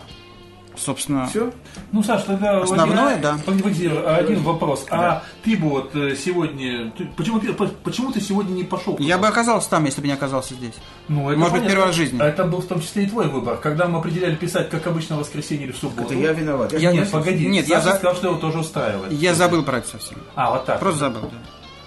[0.75, 1.51] Собственно, Все?
[1.91, 3.37] Ну, Саш, тогда Основное, один, да.
[3.45, 4.85] погоди, погоди, один вопрос.
[4.89, 8.97] А ты бы вот э, сегодня, ты- почему, ты- по- почему ты сегодня не пошел?
[8.99, 10.73] я бы оказался там, если бы не оказался здесь.
[11.07, 12.19] Ну, это Может быть, первый раз в жизни.
[12.21, 13.57] А Это был в том числе и твой выбор.
[13.57, 16.13] Когда мы определяли писать, как обычно, в воскресенье или в субботу.
[16.13, 16.73] Это я виноват.
[16.73, 17.45] Я- Нет, погоди.
[17.47, 19.11] Нет, Саша я за- сказал, что его тоже устраивает.
[19.11, 20.17] Я забыл про это совсем.
[20.35, 20.79] А, вот так.
[20.79, 21.37] Просто забыл, да.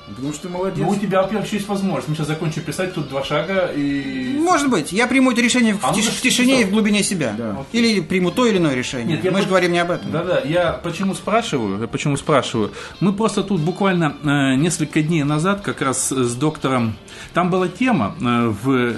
[0.08, 0.78] Потому что молодец.
[0.78, 2.08] Ну, у тебя, во-первых, еще есть возможность.
[2.08, 4.36] Мы сейчас закончим писать тут два шага и...
[4.38, 6.64] Может быть, я приму это решение в, А ну, тиш- да в тишине ты и
[6.64, 7.34] в глубине себя.
[7.36, 7.64] Да.
[7.72, 9.16] Или приму то или иное решение.
[9.16, 10.10] Нет, я Мы же по- говорим не об этом.
[10.12, 12.72] Да-да, я почему спрашиваю, я почему спрашиваю.
[13.00, 16.94] Мы просто тут буквально э, несколько дней назад как раз с доктором,
[17.34, 18.94] там была тема э, в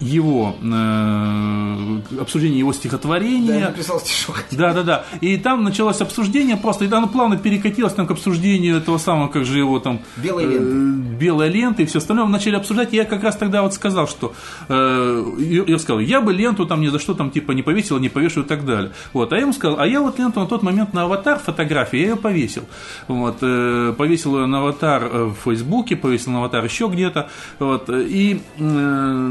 [0.00, 3.68] его э, обсуждение его Да, я стихотворения.
[3.68, 4.44] написал стишок.
[4.52, 5.04] Да, да, да.
[5.20, 9.44] И там началось обсуждение просто, и оно плавно перекатилось там к обсуждению этого самого, как
[9.44, 10.00] же его там...
[10.16, 11.16] Белой э, ленты.
[11.16, 12.24] белая лента и все остальное.
[12.26, 14.34] Мы начали обсуждать, и я как раз тогда вот сказал, что...
[14.68, 17.98] э, я я сказал, я бы ленту там ни за что там типа не повесил,
[17.98, 18.92] не повешу и так далее.
[19.12, 19.32] Вот.
[19.32, 22.08] А я ему сказал, а я вот ленту на тот момент на аватар фотографии, я
[22.10, 22.64] ее повесил.
[23.08, 23.38] Вот.
[23.42, 27.28] э, повесил ее на аватар э, в Фейсбуке, повесил на аватар еще где-то.
[27.58, 27.88] Вот.
[27.90, 29.28] И э,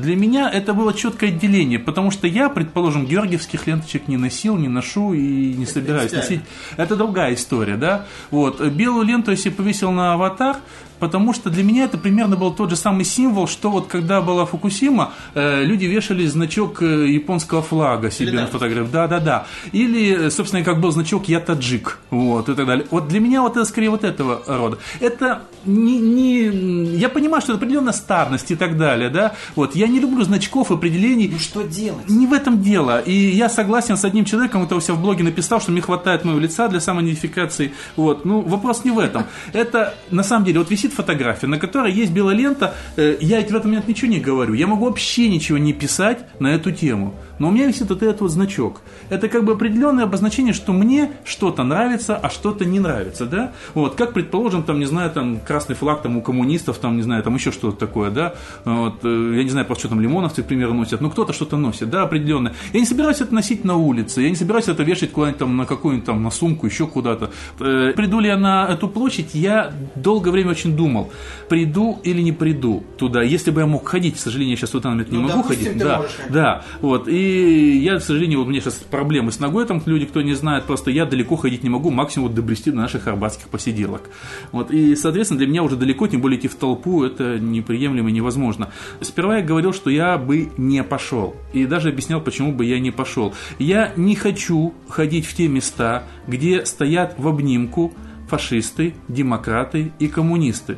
[0.00, 4.68] для меня это было четкое отделение, потому что я, предположим, георгиевских ленточек не носил, не
[4.68, 6.40] ношу и не собираюсь носить.
[6.76, 8.06] Это другая история, да?
[8.30, 8.60] Вот.
[8.60, 10.58] Белую ленту, если повесил на аватар,
[10.98, 14.46] Потому что для меня это примерно был тот же самый символ, что вот когда была
[14.46, 18.90] Фукусима, э, люди вешали значок э, японского флага себе на фотографии.
[18.92, 19.46] Да, да, да.
[19.72, 21.98] Или, собственно, как был значок Я таджик.
[22.10, 22.86] Вот, и так далее.
[22.90, 24.78] Вот для меня вот это скорее вот этого рода.
[25.00, 29.34] Это не, не- Я понимаю, что это определенная старность и так далее, да.
[29.56, 31.28] Вот, я не люблю значков, определений.
[31.32, 32.08] Ну что делать?
[32.08, 33.00] Не в этом дело.
[33.00, 36.24] И я согласен с одним человеком, который у себя в блоге написал, что мне хватает
[36.24, 37.72] моего лица для самоидентификации.
[37.96, 38.24] Вот.
[38.24, 39.24] Ну, вопрос не в этом.
[39.52, 43.38] Это, на самом деле, вот висит висит фотография, на которой есть белая лента, э, я
[43.38, 46.72] ведь в этот момент ничего не говорю, я могу вообще ничего не писать на эту
[46.72, 47.14] тему.
[47.38, 48.80] Но у меня висит вот этот вот значок.
[49.10, 53.52] Это как бы определенное обозначение, что мне что-то нравится, а что-то не нравится, да?
[53.74, 57.22] Вот, как, предположим, там, не знаю, там, красный флаг там у коммунистов, там, не знаю,
[57.22, 58.34] там еще что-то такое, да?
[58.64, 61.56] Вот, э, я не знаю, просто что там лимоновцы, к примеру, носят, но кто-то что-то
[61.56, 62.54] носит, да, определенное.
[62.72, 65.66] Я не собираюсь это носить на улице, я не собираюсь это вешать куда-нибудь там на
[65.66, 67.30] какую-нибудь там, на сумку, еще куда-то.
[67.60, 71.10] Э, Приду ли я на эту площадь, я долгое время очень думал,
[71.48, 73.22] приду или не приду туда.
[73.22, 75.42] Если бы я мог ходить, к сожалению, я сейчас в этот момент не Ну, могу
[75.42, 75.78] допустим, ходить.
[75.82, 77.08] Да, можешь да, вот.
[77.08, 80.34] И я, к сожалению, вот у меня сейчас проблемы с ногой, там люди, кто не
[80.34, 84.10] знает, просто я далеко ходить не могу, максимум вот добрести до наших арбатских посиделок.
[84.52, 84.70] Вот.
[84.70, 88.70] И, соответственно, для меня уже далеко, тем более идти в толпу, это неприемлемо и невозможно.
[89.00, 91.36] Сперва я говорил, что я бы не пошел.
[91.52, 93.34] И даже объяснял, почему бы я не пошел.
[93.58, 97.92] Я не хочу ходить в те места, где стоят в обнимку
[98.28, 100.76] фашисты, демократы и коммунисты.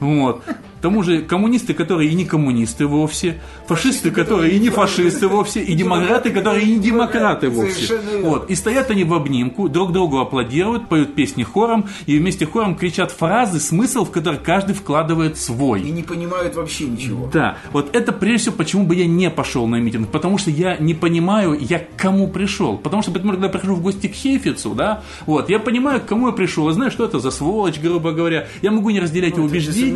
[0.00, 0.42] Вот.
[0.78, 5.62] К тому же коммунисты, которые и не коммунисты вовсе, фашисты, которые и не фашисты вовсе,
[5.62, 7.98] и демократы, которые и не демократы вовсе.
[8.22, 8.50] Вот.
[8.50, 13.10] И стоят они в обнимку, друг другу аплодируют, поют песни хором, и вместе хором кричат
[13.10, 15.82] фразы, смысл в который каждый вкладывает И свой.
[15.82, 17.30] не понимают вообще ничего.
[17.32, 20.76] Да, вот это прежде всего, почему бы я не пошел на митинг, потому что я
[20.76, 22.76] не понимаю, я к кому пришел.
[22.76, 26.06] Потому что, например, когда я прихожу в гости к Хейфицу, да, вот, я понимаю, к
[26.06, 29.36] кому я пришел, я знаю, что это за сволочь, грубо говоря, я могу не разделять
[29.36, 29.46] его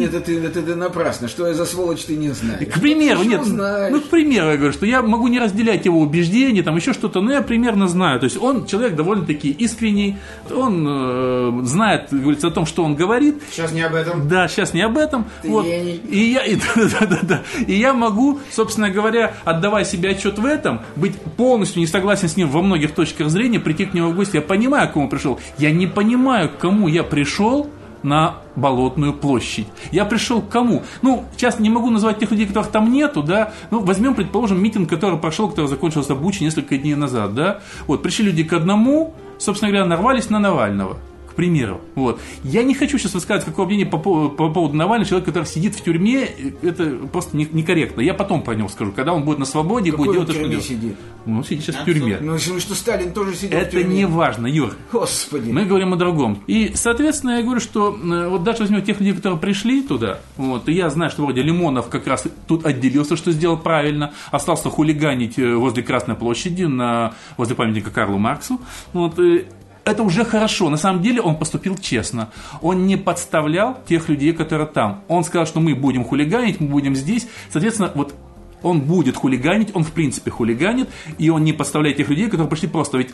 [0.07, 1.27] Вот это, это, это ты напрасно.
[1.29, 2.69] Что я за сволочь, ты не знаешь.
[2.69, 3.93] К примеру, нет, знаешь?
[3.93, 7.21] ну, к примеру, я говорю, что я могу не разделять его убеждения, там еще что-то,
[7.21, 8.21] но я примерно знаю.
[8.21, 10.17] То есть он человек довольно-таки искренний,
[10.49, 13.43] он э, знает, говорится, о том, что он говорит.
[13.51, 14.29] Сейчас не об этом.
[14.29, 15.25] Да, сейчас не об этом.
[15.43, 15.65] Ты вот.
[15.65, 16.01] гений.
[16.09, 20.45] И я, и, да, да, да, и я могу, собственно говоря, отдавая себе отчет в
[20.45, 24.17] этом, быть полностью не согласен с ним во многих точках зрения, прийти к нему в
[24.17, 24.37] гости.
[24.37, 25.41] Я понимаю, к кому пришел.
[25.59, 27.69] Я не понимаю, к кому я пришел
[28.03, 29.67] на Болотную площадь.
[29.91, 30.83] Я пришел к кому?
[31.03, 33.53] Ну, сейчас не могу назвать тех людей, которых там нету, да.
[33.71, 37.61] Ну, возьмем, предположим, митинг, который прошел, который закончился в Буче несколько дней назад, да.
[37.87, 40.97] Вот, пришли люди к одному, собственно говоря, нарвались на Навального
[41.31, 41.81] к примеру.
[41.95, 42.21] Вот.
[42.45, 45.75] Я не хочу сейчас высказывать какое мнение по, по- по поводу Навального, человек, который сидит
[45.75, 46.29] в тюрьме,
[46.63, 48.01] это просто не- некорректно.
[48.01, 50.37] Я потом про него скажу, когда он будет на свободе, Какой будет делать то, в
[50.37, 50.69] что тюрьме делает.
[50.69, 50.97] сидит?
[51.27, 51.99] Ну, он сидит сейчас в Отсюда.
[52.01, 52.19] тюрьме.
[52.21, 53.95] Ну, что, Сталин тоже сидел в Это тюрьме.
[53.95, 54.75] не важно, Юр.
[54.91, 55.51] Господи.
[55.51, 56.43] Мы говорим о другом.
[56.47, 60.69] И, соответственно, я говорю, что э, вот даже возьмем тех людей, которые пришли туда, вот,
[60.69, 65.39] и я знаю, что вроде Лимонов как раз тут отделился, что сделал правильно, остался хулиганить
[65.39, 68.61] э, возле Красной площади, на, возле памятника Карлу Марксу.
[68.93, 69.45] Вот, э,
[69.91, 70.71] это уже хорошо.
[70.71, 72.31] На самом деле он поступил честно.
[72.63, 75.03] Он не подставлял тех людей, которые там.
[75.09, 77.29] Он сказал, что мы будем хулиганить, мы будем здесь.
[77.53, 78.15] Соответственно, вот
[78.63, 82.69] он будет хулиганить, он в принципе хулиганит, и он не подставляет тех людей, которые пришли
[82.69, 82.99] просто.
[82.99, 83.11] Ведь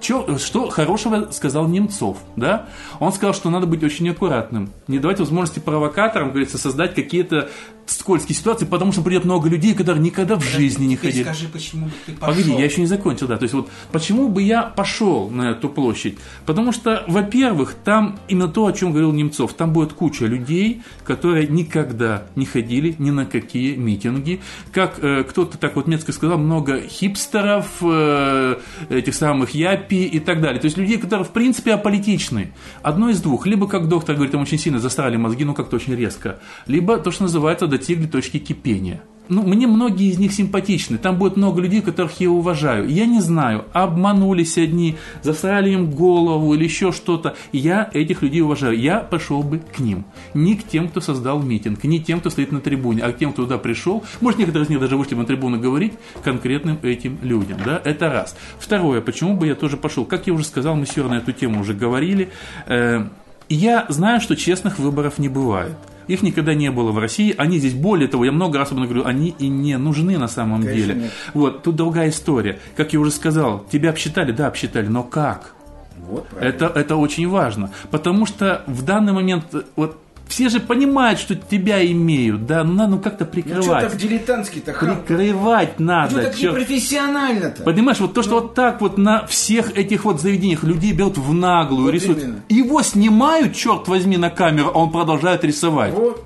[0.00, 2.68] Чё- что хорошего сказал Немцов, да?
[3.00, 7.50] Он сказал, что надо быть очень аккуратным, не давать возможности провокаторам, говорится, создать какие-то
[7.86, 11.22] скользкие ситуации, потому что придет много людей, которые никогда в жизни не ходили.
[11.22, 12.34] скажи, почему бы ты пошел?
[12.34, 13.36] Погоди, я еще не закончил, да.
[13.36, 16.18] То есть вот почему бы я пошел на эту площадь?
[16.46, 21.46] Потому что, во-первых, там именно то, о чем говорил Немцов, там будет куча людей, которые
[21.46, 24.40] никогда не ходили ни на какие митинги.
[24.72, 28.56] Как э, кто-то так вот метко сказал, много хипстеров, э,
[28.88, 30.60] этих самых япи и так далее.
[30.60, 32.52] То есть людей, которые в принципе аполитичны.
[32.82, 33.46] Одно из двух.
[33.46, 36.38] Либо, как доктор говорит, им очень сильно засрали мозги, ну как-то очень резко.
[36.66, 40.98] Либо то, что называется достигли точки кипения ну, мне многие из них симпатичны.
[40.98, 42.88] Там будет много людей, которых я уважаю.
[42.88, 47.36] Я не знаю, обманулись одни, засрали им голову или еще что-то.
[47.52, 48.76] Я этих людей уважаю.
[48.78, 50.04] Я пошел бы к ним.
[50.34, 53.32] Не к тем, кто создал митинг, не тем, кто стоит на трибуне, а к тем,
[53.32, 54.02] кто туда пришел.
[54.20, 55.92] Может, некоторые из них даже вышли на трибуну говорить
[56.24, 57.58] конкретным этим людям.
[57.64, 57.80] Да?
[57.84, 58.36] Это раз.
[58.58, 60.04] Второе, почему бы я тоже пошел?
[60.04, 62.30] Как я уже сказал, мы все на эту тему уже говорили.
[62.66, 63.04] Э,
[63.48, 65.76] я знаю, что честных выборов не бывает.
[66.10, 67.32] Их никогда не было в России.
[67.38, 70.26] Они здесь, более того, я много раз об этом говорю, они и не нужны на
[70.26, 71.00] самом Конечно, деле.
[71.02, 71.12] нет.
[71.34, 72.58] Вот, тут другая история.
[72.76, 75.54] Как я уже сказал, тебя обсчитали, да, обсчитали, но как?
[76.08, 76.48] Вот, правильно.
[76.48, 77.70] Это, это очень важно.
[77.92, 79.98] Потому что в данный момент, э, вот,
[80.30, 83.88] все же понимают, что тебя имеют, да, ну надо ну, как-то Ну, что прикрывать.
[83.90, 85.02] так дилетантский-то, хам?
[85.02, 86.22] Прикрывать надо.
[86.22, 86.56] так чёрт.
[86.56, 87.64] непрофессионально-то?
[87.64, 91.34] Понимаешь, вот то, что вот так вот на всех этих вот заведениях людей берут в
[91.34, 92.22] наглую, Вот рисуют.
[92.22, 92.42] именно.
[92.48, 95.92] Его снимают, черт возьми, на камеру, а он продолжает рисовать.
[95.92, 96.24] Вот.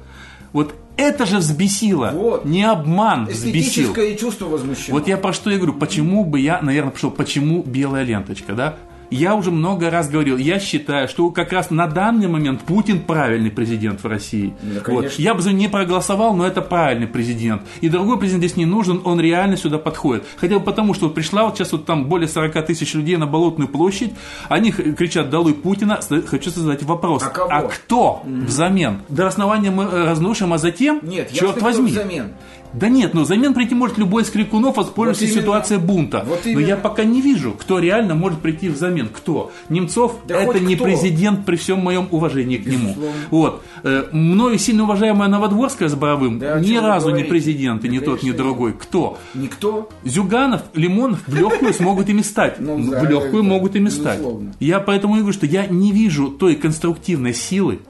[0.53, 2.11] Вот это же взбесило.
[2.13, 2.45] Вот.
[2.45, 3.61] Не обман взбесил.
[3.61, 4.99] Эстетическое чувство возмущено.
[4.99, 5.73] Вот я про что я говорю.
[5.73, 8.77] Почему бы я, наверное, пошел, почему белая ленточка, да?
[9.15, 13.51] Я уже много раз говорил, я считаю, что как раз на данный момент Путин правильный
[13.51, 14.55] президент в России.
[14.61, 15.13] Ну, вот.
[15.19, 17.63] Я бы за него не проголосовал, но это правильный президент.
[17.81, 20.25] И другой президент здесь не нужен, он реально сюда подходит.
[20.37, 23.29] Хотя бы потому, что вот пришла вот сейчас вот там более 40 тысяч людей на
[23.29, 24.13] Болотную площадь,
[24.49, 27.23] они кричат «Долой Путина!» Хочу задать вопрос.
[27.23, 27.69] А кого?
[27.69, 29.03] кто взамен?
[29.09, 31.93] До основания мы э, разрушим, а затем, Нет, черт кто возьми.
[31.93, 32.33] взамен.
[32.75, 35.43] Да нет, ну взамен прийти может любой из крикунов, воспользовавшись Вот именно.
[35.43, 36.25] ситуацией бунта.
[36.27, 39.04] Вот Но я пока не вижу, кто реально может прийти взамен.
[39.09, 39.51] Кто?
[39.69, 40.85] Немцов Да это не кто.
[40.85, 42.89] президент при всем моем уважении к нему.
[42.89, 43.13] Безусловно.
[43.31, 43.63] Вот.
[43.83, 48.23] Э, Мною сильно уважаемая Новодворская с Боровым Да, ни разу не президент, и ни тот,
[48.23, 48.73] ни другой.
[48.73, 49.19] Кто?
[49.35, 49.89] Никто.
[50.05, 52.61] Зюганов, Лимонов в легкую смогут ими стать.
[52.61, 54.21] Ну, в легкую могут ими стать.
[54.61, 57.81] Я поэтому и говорю, что я не вижу той конструктивной силы,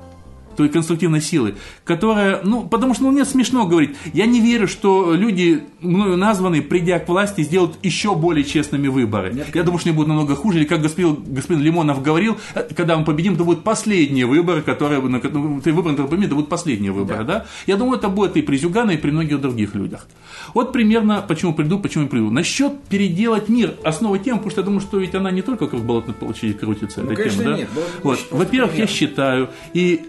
[0.57, 5.15] той конструктивной силы, которая, ну, потому что, ну, мне смешно говорить, я не верю, что
[5.15, 9.45] люди, мною названные, придя к власти, сделают еще более честными выборы.
[9.55, 12.97] я думаю, что они будут намного хуже, или как господин, господин Лимонов говорил, э, когда
[12.97, 16.51] мы победим, это будут последние выборы, которые, на, ну, те выборы, которые победим, это будут
[16.51, 17.47] последние выборы, да.
[17.67, 20.07] Я думаю, это будет и при Зюгане, и при многих других людях.
[20.55, 22.31] Вот примерно, почему приду, почему приду.
[22.31, 25.83] Насчет переделать мир, основа тем, потому что я думаю, что ведь она не только вокруг
[25.83, 27.59] болотной площади крутится, Ну, эта конечно, тема, да?
[27.59, 27.69] нет.
[28.03, 28.19] Вот.
[28.31, 30.03] Во-первых, я считаю, и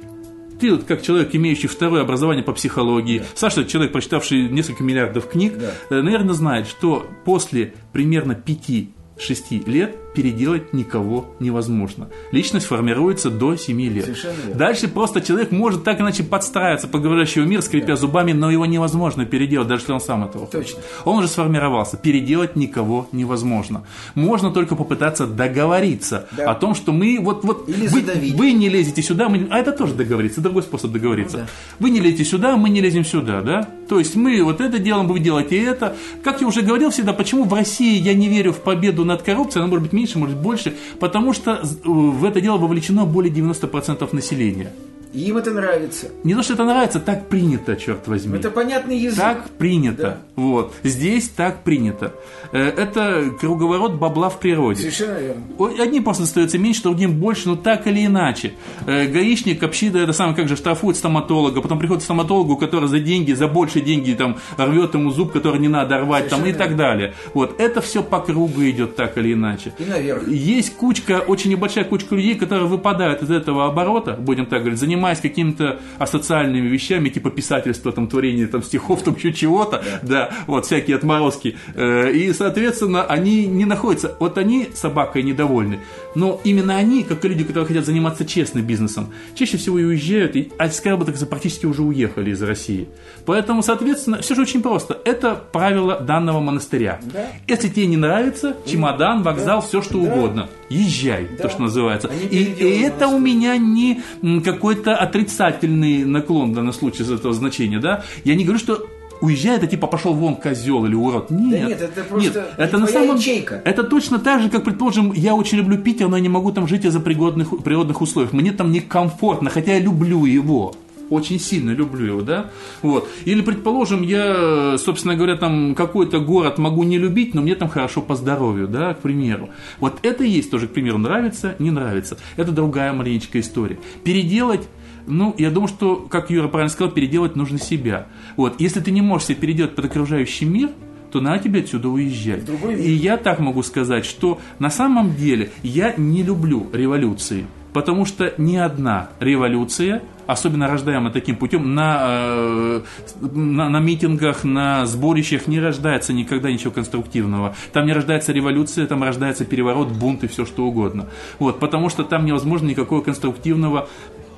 [0.59, 5.53] ты вот как человек, имеющий второе образование по психологии, Саша, человек, прочитавший несколько миллиардов книг,
[5.57, 5.71] Да.
[5.89, 12.09] э, наверное, знает, что после примерно 5-6 лет переделать никого невозможно.
[12.31, 14.09] Личность формируется до 7 лет.
[14.55, 19.25] Дальше просто человек может так иначе подстраиваться под говорящего мира, скрипя зубами, но его невозможно
[19.25, 20.61] переделать, даже если он сам этого хочет.
[20.75, 20.79] Точно.
[21.03, 21.97] Он уже сформировался.
[21.97, 23.83] Переделать никого невозможно.
[24.15, 26.51] Можно только попытаться договориться Да.
[26.51, 28.33] о том, что мы вот, вот Или вы, задавить.
[28.35, 29.47] вы не лезете сюда, мы...
[29.51, 31.37] а это тоже договориться, другой способ договориться.
[31.37, 31.49] Ну да.
[31.79, 33.67] Вы не лезете сюда, мы не лезем сюда, да?
[33.89, 35.95] То есть мы вот это делаем, вы делаете это.
[36.23, 39.61] Как я уже говорил всегда, почему в России я не верю в победу над коррупцией,
[39.63, 43.33] она может быть меньше, может быть больше, потому что э, в это дело вовлечено более
[43.33, 44.71] 90% населения.
[45.15, 46.07] И им это нравится.
[46.25, 48.37] Не то, что это нравится, так принято, черт возьми.
[48.37, 49.17] Это понятный язык.
[49.17, 50.17] Так принято.
[50.35, 50.73] Вот.
[50.83, 52.13] Здесь так принято.
[52.51, 54.81] Э, Это круговорот бабла в природе.
[54.81, 55.41] Совершенно верно.
[55.57, 58.53] Ой, Одним просто остается меньше, другим больше, но так или иначе.
[58.85, 62.99] Э, Гаишник, община, это самое, как же, штрафует стоматолога, потом приходит к стоматологу, который за
[62.99, 66.75] деньги, за большие деньги там рвет ему зуб, который не надо рвать, там, и так
[66.75, 67.13] далее.
[67.33, 69.73] Вот, это все по кругу идет так или иначе.
[69.79, 70.27] И наверх.
[70.27, 75.19] Есть кучка, очень небольшая кучка людей, которые выпадают из этого оборота, будем так говорить, занимаясь
[75.19, 80.31] какими-то асоциальными вещами, типа писательства, там, творения там, стихов, там, еще чего-то, да.
[80.47, 81.55] вот, всякие отморозки.
[81.75, 85.79] Э, И, соответственно, они не находятся, вот они собакой недовольны,
[86.15, 90.35] но именно они, как и люди, которые хотят заниматься честным бизнесом, чаще всего и уезжают,
[90.35, 92.87] и, а скарботоксы практически уже уехали из России.
[93.25, 94.97] Поэтому, соответственно, все же очень просто.
[95.05, 96.99] Это правило данного монастыря.
[97.13, 97.27] Да.
[97.47, 99.99] Если тебе не нравится, чемодан, вокзал, все что Да.
[100.13, 100.49] угодно.
[100.69, 101.43] Езжай, Да.
[101.43, 102.07] то, что называется.
[102.09, 104.41] Они И, и это у меня не м,
[104.85, 108.03] какой-то отрицательный наклон в данном случае из этого значения, да.
[108.23, 108.87] Я не говорю, что
[109.21, 111.31] уезжай, это типа пошел вон козел или урод.
[111.31, 113.61] Нет, нет, это просто Нет, не это на самом ячейка.
[113.65, 116.67] Это точно так же, как, предположим, я очень люблю Питер, но я не могу там
[116.67, 118.29] жить из-за природных, природных условий.
[118.31, 120.75] Мне там некомфортно, хотя я люблю его.
[121.09, 122.49] Очень сильно люблю его, да?
[122.81, 123.07] Вот.
[123.25, 128.01] Или, предположим, я, собственно говоря, там какой-то город могу не любить, но мне там хорошо
[128.01, 129.49] по здоровью, да, к примеру.
[129.79, 132.17] Вот это и есть тоже, к примеру, нравится, не нравится.
[132.37, 133.77] Это другая маленечкая история.
[134.03, 134.67] Переделать
[135.07, 138.07] ну, я думаю, что, как Юра правильно сказал, переделать нужно себя.
[138.37, 138.59] Вот.
[138.59, 140.69] Если ты не можешь себя переделать под окружающий мир,
[141.11, 142.43] то надо тебе отсюда уезжать.
[142.77, 148.33] И я так могу сказать, что на самом деле я не люблю революции, потому что
[148.37, 152.81] ни одна революция, особенно рождаемая таким путем, на, э,
[153.21, 157.55] на, на митингах, на сборищах не рождается никогда ничего конструктивного.
[157.71, 161.07] Там не рождается революция, там рождается переворот, бунт и все что угодно.
[161.39, 163.87] Вот, потому что там невозможно никакого конструктивного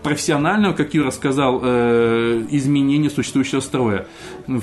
[0.04, 4.08] профессионального, как Юра сказал, э, изменения существующего строя.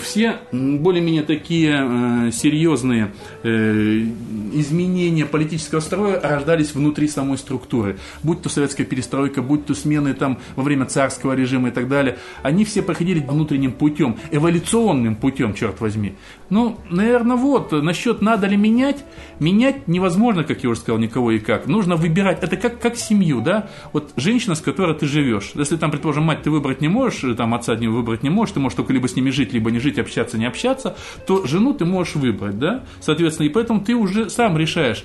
[0.01, 3.49] Все более-менее такие э, серьезные э,
[4.55, 7.99] изменения политического строя рождались внутри самой структуры.
[8.23, 12.19] Будь то советская перестройка, будь то смены там во время царского режима и так далее,
[12.43, 16.15] они все проходили внутренним путем, эволюционным путем, черт возьми.
[16.51, 19.05] Ну, наверное, вот, насчет надо ли менять,
[19.41, 21.67] менять невозможно, как я уже сказал, никого и как.
[21.67, 25.91] Нужно выбирать, это как, как семью, да, вот женщина, с которой ты живешь, если там,
[25.91, 28.93] предположим, мать ты выбрать не можешь, там отца не выбрать не можешь, ты можешь только
[28.93, 32.59] либо с ними жить, либо не жить, общаться, не общаться, то жену ты можешь выбрать,
[32.59, 35.05] да, соответственно, и поэтому ты уже сам решаешь,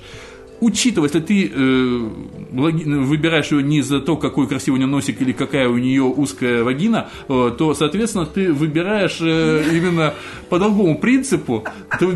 [0.60, 2.08] учитывая, если ты э,
[2.52, 6.62] выбираешь ее не за то, какой красивый у нее носик или какая у нее узкая
[6.62, 10.14] вагина, э, то, соответственно, ты выбираешь э, именно
[10.48, 11.64] по другому принципу.
[11.98, 12.06] Ты,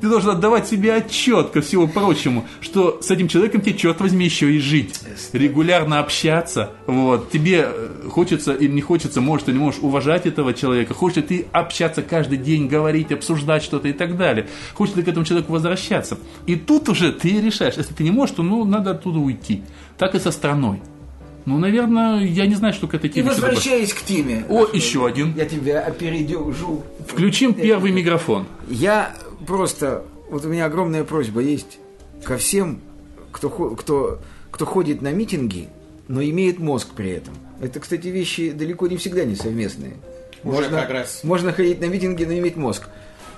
[0.00, 4.24] ты должен отдавать себе отчет ко всему прочему, что с этим человеком тебе, черт возьми,
[4.24, 5.00] еще и жить.
[5.32, 6.70] Регулярно общаться.
[6.86, 7.30] Вот.
[7.30, 10.94] Тебе э, хочется или не хочется, можешь или не можешь уважать этого человека.
[10.94, 14.48] Хочешь ли ты общаться каждый день, говорить, обсуждать что-то и так далее.
[14.74, 16.18] Хочешь ли ты к этому человеку возвращаться.
[16.46, 19.62] И тут уже ты решаешь, если ты не можешь, то ну надо оттуда уйти.
[19.96, 20.80] Так и со страной.
[21.44, 23.30] Ну, наверное, я не знаю, что к этой И теме.
[23.30, 23.42] добавить.
[23.56, 24.44] возвращаясь к теме.
[24.50, 25.32] О, еще один.
[25.34, 26.82] Я тебя опередежу.
[27.06, 28.46] Включим первый микрофон.
[28.68, 29.14] Я
[29.46, 30.04] просто...
[30.30, 31.78] Вот у меня огромная просьба есть
[32.22, 32.80] ко всем,
[33.32, 34.18] кто, кто,
[34.50, 35.68] кто ходит на митинги,
[36.06, 37.32] но имеет мозг при этом.
[37.60, 39.94] Это, кстати, вещи далеко не всегда несовместные.
[40.44, 41.20] Уже можно, как раз.
[41.24, 42.88] можно ходить на митинги, но иметь мозг.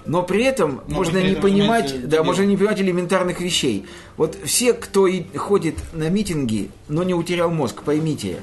[0.06, 2.24] Но при этом Но можно при не этом понимать, иметь да, дело.
[2.24, 3.86] можно не понимать элементарных вещей.
[4.16, 8.38] Вот все, кто и ходит на митинги, но не утерял мозг, поймите,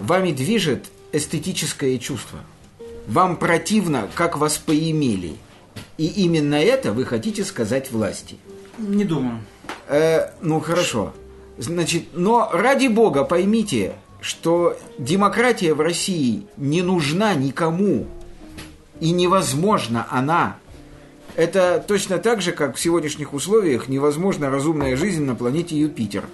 [0.00, 2.40] вами движет эстетическое чувство.
[3.06, 5.34] Вам противно, как вас поимели.
[5.98, 8.36] И именно это вы хотите сказать власти.
[8.78, 9.40] Не думаю.
[9.88, 11.12] Э, ну хорошо.
[11.58, 18.06] Значит, но ради бога поймите, что демократия в России не нужна никому.
[19.00, 20.56] И невозможна она.
[21.36, 26.24] Это точно так же, как в сегодняшних условиях невозможна разумная жизнь на планете Юпитер.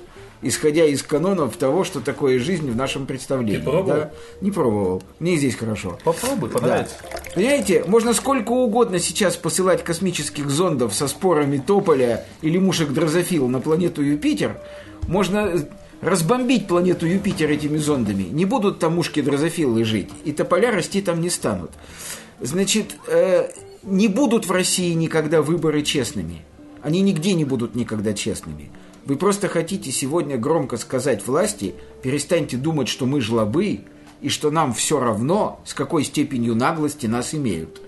[0.43, 3.57] Исходя из канонов того, что такое жизнь в нашем представлении.
[3.57, 3.87] Ты пробовал?
[3.87, 4.11] да?
[4.41, 5.03] Не пробовал.
[5.19, 5.99] Мне здесь хорошо.
[6.05, 6.87] Попробуй, Да.
[7.35, 13.61] Понимаете, можно сколько угодно сейчас посылать космических зондов со спорами тополя или мушек дрозофил на
[13.61, 14.61] планету Юпитер.
[15.09, 15.67] Можно
[16.01, 18.25] разбомбить планету Юпитер этими зондами.
[18.25, 21.71] Не будут там мушки дрозофилы жить, и тополя расти там не станут.
[22.41, 23.49] Значит, э,
[23.83, 26.45] не будут в России никогда выборы честными.
[26.83, 28.71] Они нигде не будут никогда честными.
[29.05, 33.81] Вы просто хотите сегодня громко сказать власти, перестаньте думать, что мы жлобы,
[34.21, 37.81] и что нам все равно, с какой степенью наглости нас имеют.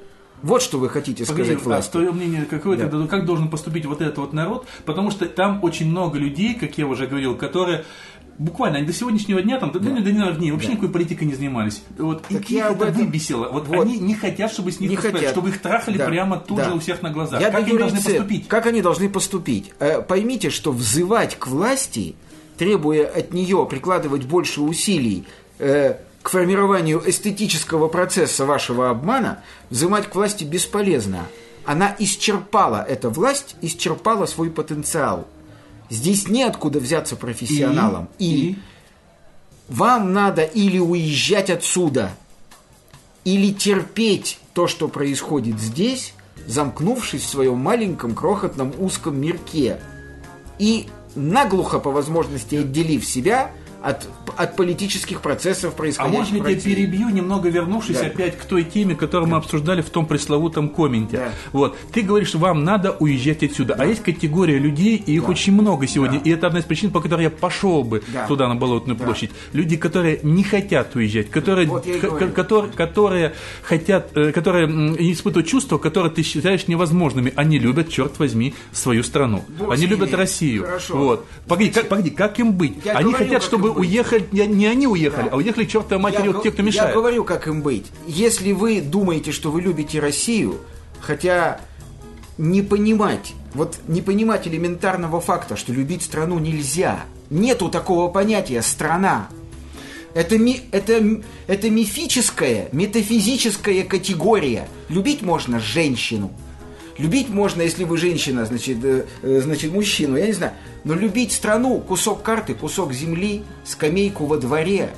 [0.43, 1.91] Вот что вы хотите Погоди, сказать а власти.
[1.93, 2.89] твое мнение какое Да.
[2.89, 4.66] тогда, как должен поступить вот этот вот народ?
[4.84, 7.84] Потому что там очень много людей, как я уже говорил, которые
[8.39, 11.82] буквально они до сегодняшнего дня, там, до, до недавних дней вообще никакой политикой не занимались.
[11.99, 13.49] Вот, и Так их я об это этом- выбесило.
[13.49, 13.80] Вот, Вот.
[13.84, 15.30] они не хотят, чтобы с них Не хотят.
[15.30, 16.07] чтобы их трахали Да.
[16.07, 16.66] прямо тут Да.
[16.66, 17.41] же у всех на глазах.
[17.41, 18.14] Я как они должны цель.
[18.18, 18.47] поступить?
[18.47, 19.72] Как они должны поступить?
[19.80, 22.14] Э, Поймите, что взывать к власти,
[22.57, 25.24] требуя от нее прикладывать больше усилий
[25.59, 25.97] э,
[26.28, 31.26] к формированию эстетического процесса вашего обмана, взывать к власти бесполезно.
[31.64, 35.26] Она исчерпала, эта власть исчерпала свой потенциал.
[35.88, 38.10] Здесь неоткуда взяться профессионалам.
[38.18, 38.58] И?
[39.70, 42.10] вам надо или уезжать отсюда,
[43.24, 46.12] или терпеть то, что происходит здесь,
[46.46, 49.80] замкнувшись в своем маленьком, крохотном, узком мирке.
[50.58, 53.50] И наглухо, по возможности, отделив себя
[53.82, 56.74] от, от политических процессов, А происходящих можно я в тебя России.
[56.74, 58.06] перебью, немного вернувшись Да.
[58.06, 61.16] опять к той теме, которую мы обсуждали в том пресловутом комменте.
[61.18, 61.28] Да.
[61.52, 61.76] Вот.
[61.92, 63.76] Ты говоришь, вам надо уезжать отсюда.
[63.78, 66.18] А есть категория людей, и их очень много сегодня.
[66.18, 68.26] И это одна из причин, по которой я пошел бы Да.
[68.26, 69.30] туда, на Болотную площадь.
[69.52, 74.66] Люди, которые не хотят уезжать, которые, Вот я которые, которые хотят, э, которые
[75.12, 77.32] испытывают чувства, которые ты считаешь невозможными.
[77.36, 79.44] Они любят, черт возьми, свою страну.
[79.58, 80.08] Бог они любят.
[80.14, 80.64] Россию.
[80.64, 80.96] Хорошо.
[80.96, 81.26] Вот.
[81.46, 82.74] Погоди, как, погоди, как им быть?
[82.84, 83.90] Я они говорю, хотят, как чтобы быть.
[83.90, 85.30] уехали, не, не они уехали, Да.
[85.32, 86.88] а уехали к чертовой матери Я вот те, кто мешает.
[86.90, 87.86] Я говорю, как им быть.
[88.06, 90.58] Если вы думаете, что вы любите Россию,
[91.00, 91.60] хотя
[92.36, 97.00] не понимать, вот не понимать элементарного факта, что любить страну нельзя.
[97.30, 99.28] Нету такого понятия «страна».
[100.14, 104.68] Это, ми, это, это мифическая, метафизическая категория.
[104.88, 106.32] Любить можно женщину.
[106.99, 110.53] Любить можно, если вы женщина, значит, э, э, значит, мужчину, я не знаю.
[110.84, 114.90] Но любить страну, кусок карты, кусок земли, скамейку во дворе,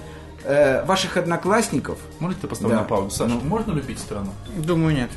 [0.44, 1.98] э, ваших одноклассников.
[2.18, 2.80] Можно ты поставить Да.
[2.80, 3.10] на паузу?
[3.10, 4.30] Саша, можно любить страну?
[4.56, 5.10] Думаю, нет.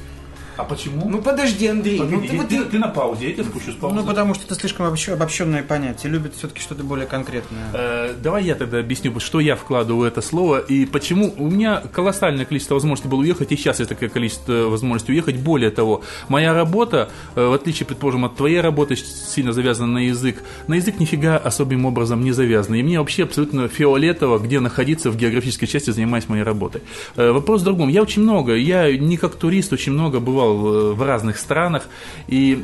[0.58, 1.10] А почему?
[1.10, 3.72] Ну подожди, Андрей, ну Погоди, ты, вот ты, ты- ты на паузе, я тебя спущу
[3.72, 3.96] с паузы.
[3.96, 6.12] Ну, потому что это слишком обобщ- обобщенное понятие.
[6.12, 7.72] Любят все-таки что-то более конкретное.
[7.74, 11.34] Э, Давай я тогда объясню, что я вкладываю в это слово и почему.
[11.38, 15.38] У меня колоссальное количество возможностей было уехать, и сейчас есть такое количество возможностей уехать.
[15.38, 20.44] Более того, моя работа, э, в отличие, предположим, от твоей работы, сильно завязана на язык,
[20.68, 22.76] на язык нифига особым образом не завязана.
[22.76, 26.82] И мне вообще абсолютно фиолетово, где находиться в географической части, занимаясь моей работой.
[27.16, 27.90] Э, Вопрос в другом.
[27.90, 31.88] Я очень много, я не как турист, очень много бывал э, в разных странах,
[32.28, 32.56] и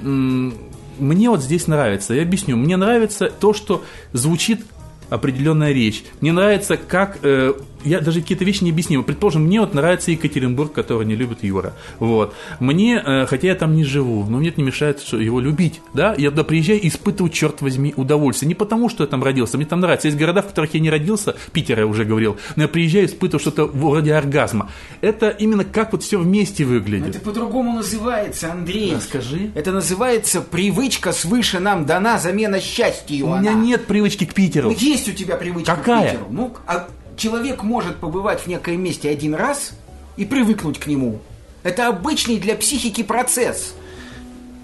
[0.99, 2.13] мне вот здесь нравится.
[2.13, 2.57] Я объясню.
[2.57, 4.65] Мне нравится то, что звучит
[5.09, 6.03] определенная речь.
[6.21, 7.53] Мне нравится, как э,
[7.83, 9.03] я даже какие-то вещи не объяснил.
[9.03, 11.73] Предположим, мне вот нравится Екатеринбург, который не любит Юра.
[11.99, 12.33] Вот.
[12.59, 15.81] Мне, э, хотя я там не живу, но мне это не мешает его любить.
[15.93, 16.15] Да?
[16.17, 18.47] Я туда приезжаю и испытываю, черт возьми, удовольствие.
[18.47, 20.07] Не потому, что я там родился, мне там нравится.
[20.07, 23.07] Есть города, в которых я не родился, Питер я уже говорил, но я приезжаю и
[23.07, 24.69] испытываю что-то вроде оргазма.
[25.01, 27.15] Это именно как вот все вместе выглядит.
[27.15, 28.95] Это по-другому называется, Андрей.
[28.99, 29.51] Скажи.
[29.55, 33.27] Это называется привычка свыше нам дана замена счастью.
[33.27, 34.69] У меня нет привычки к Питеру.
[34.69, 36.01] Ну, есть у тебя привычка Какая?
[36.01, 36.27] к Питеру.
[36.29, 36.87] Ну, а
[37.19, 39.71] человек может побывать в некоем месте один раз
[40.17, 41.19] и привыкнуть к нему.
[41.61, 43.75] Это обычный для психики процесс.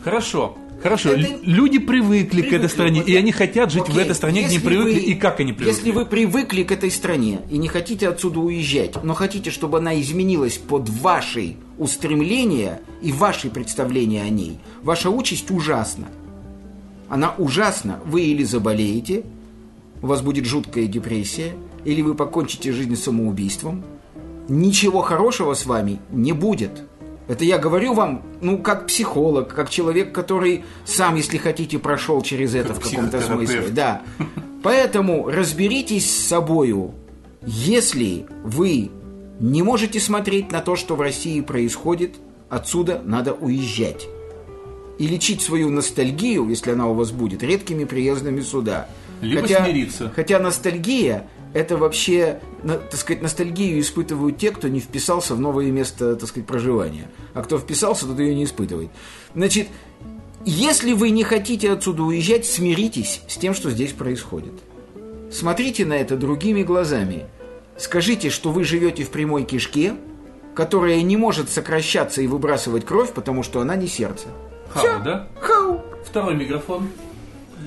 [0.04, 0.58] Хорошо.
[0.84, 2.68] Хорошо, Это- люди привыкли, к этой Привыкли.
[2.68, 5.00] стране, Вот и они хотят жить в Окей, этой стране, где они если привыкли, вы-
[5.00, 5.76] и как они привыкли.
[5.76, 10.00] Если вы привыкли к этой стране и не хотите отсюда уезжать, но хотите, чтобы она
[10.00, 16.08] изменилась под ваши устремления и ваши представления о ней, ваша участь ужасна.
[17.10, 18.00] Она ужасна.
[18.06, 19.24] Вы или заболеете,
[20.04, 21.54] у вас будет жуткая депрессия,
[21.86, 23.86] или вы покончите жизнь самоубийством.
[24.50, 26.84] Ничего хорошего с вами не будет.
[27.28, 32.54] Это я говорю вам, ну, как психолог, как человек, который сам, если хотите, прошел через
[32.54, 33.70] это в каком-то смысле.
[33.70, 34.02] Да.
[34.62, 36.92] Поэтому разберитесь с собою,
[37.46, 38.92] если вы
[39.40, 42.16] не можете смотреть на то, что в России происходит,
[42.50, 44.08] отсюда надо уезжать.
[44.98, 48.88] И лечить свою ностальгию, если она у вас будет, редкими приездами сюда.
[49.22, 50.12] Либо смириться.
[50.16, 55.72] Хотя ностальгия это вообще, на- так сказать, ностальгию испытывают те, кто не вписался в новое
[55.72, 57.10] место, так сказать, проживания.
[57.34, 58.90] А кто вписался, тот ее не испытывает.
[59.34, 59.70] Значит,
[60.44, 64.54] если вы не хотите отсюда уезжать, смиритесь с тем, что здесь происходит.
[65.32, 67.26] Смотрите на это другими глазами.
[67.78, 69.94] Скажите, что вы живете в прямой кишке,
[70.54, 74.28] которая не может сокращаться и выбрасывать кровь, потому что она не сердце.
[74.70, 75.28] Хау, да?
[75.40, 75.82] Хау!
[76.06, 76.90] Второй микрофон.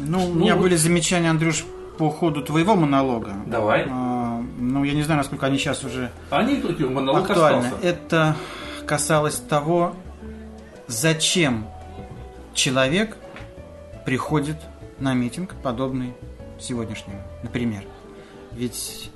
[0.07, 1.65] Ну, у меня вот- были замечания, Андрюш,
[1.99, 3.33] по ходу твоего монолога.
[3.47, 3.87] Давай.
[3.91, 7.67] А, ну, я не знаю, насколько они сейчас уже Они тут монолог актуальны.
[7.67, 7.87] остался.
[7.87, 8.37] Это
[8.87, 9.95] касалось того,
[10.87, 11.67] зачем
[12.55, 13.17] человек
[14.07, 14.57] приходит
[15.01, 16.15] на митинг, подобный
[16.59, 17.83] сегодняшнему, например.
[18.53, 19.11] Ведь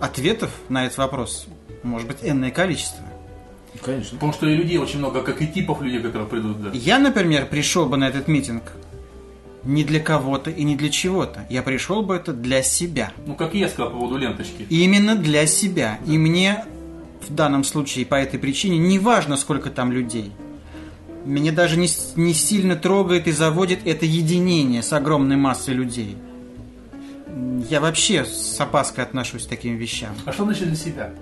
[0.00, 1.46] ответов на этот вопрос
[1.82, 3.04] может быть энное количество.
[3.82, 4.16] Конечно.
[4.16, 6.70] Потому что и людей очень много, как и типов людей, которые придут, да.
[6.72, 8.64] Я, например, пришел бы на этот митинг
[9.64, 11.46] не для кого-то и не для чего-то.
[11.50, 13.12] Я пришел бы это для себя.
[13.26, 14.66] Ну, как я сказал по поводу ленточки.
[14.68, 15.98] Именно для себя.
[16.06, 16.64] И мне
[17.28, 20.32] в данном случае по этой причине не важно, сколько там людей.
[21.24, 26.16] Меня даже не, не сильно трогает и заводит это единение с огромной массой людей.
[27.68, 30.14] Я вообще с опаской отношусь к таким вещам.
[30.24, 31.12] А что значит для себя?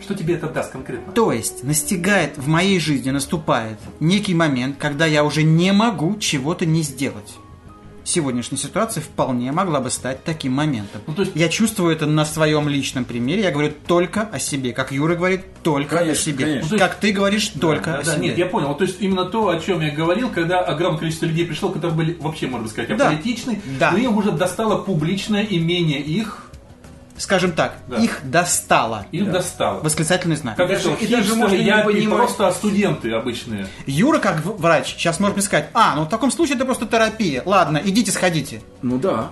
[0.00, 1.12] Что тебе это даст конкретно?
[1.12, 6.66] То есть настигает в моей жизни, наступает некий момент, когда я уже не могу чего-то
[6.66, 7.34] не сделать.
[8.04, 11.00] Сегодняшняя ситуация вполне могла бы стать таким моментом.
[11.06, 13.42] Ну, то есть- Я чувствую это на своем личном примере.
[13.42, 14.72] Я говорю только о себе.
[14.72, 16.44] Как Юра говорит, только Конечно, о себе.
[16.44, 16.62] конечно.
[16.62, 18.28] Ну, то есть- Как ты говоришь, только Да, о да, себе.
[18.28, 18.68] нет, я понял.
[18.68, 21.96] Вот, То есть именно то, о чем я говорил, когда огромное количество людей пришло, которые
[21.96, 23.90] были вообще, можно сказать, аполитичны, Да.
[23.92, 26.43] но им уже достало публичное имение их,
[27.16, 27.96] Скажем так, Да.
[27.98, 29.06] их достало.
[29.12, 29.80] их достало.
[29.80, 30.56] Восклицательный знак.
[30.56, 32.16] Как даже- это, и даже можно не япи, понимать.
[32.16, 33.68] просто студенты обычные.
[33.86, 37.42] Юра, как врач, сейчас может мне сказать, а, ну в таком случае это просто терапия.
[37.46, 38.62] Ладно, идите сходите.
[38.82, 39.30] Ну да.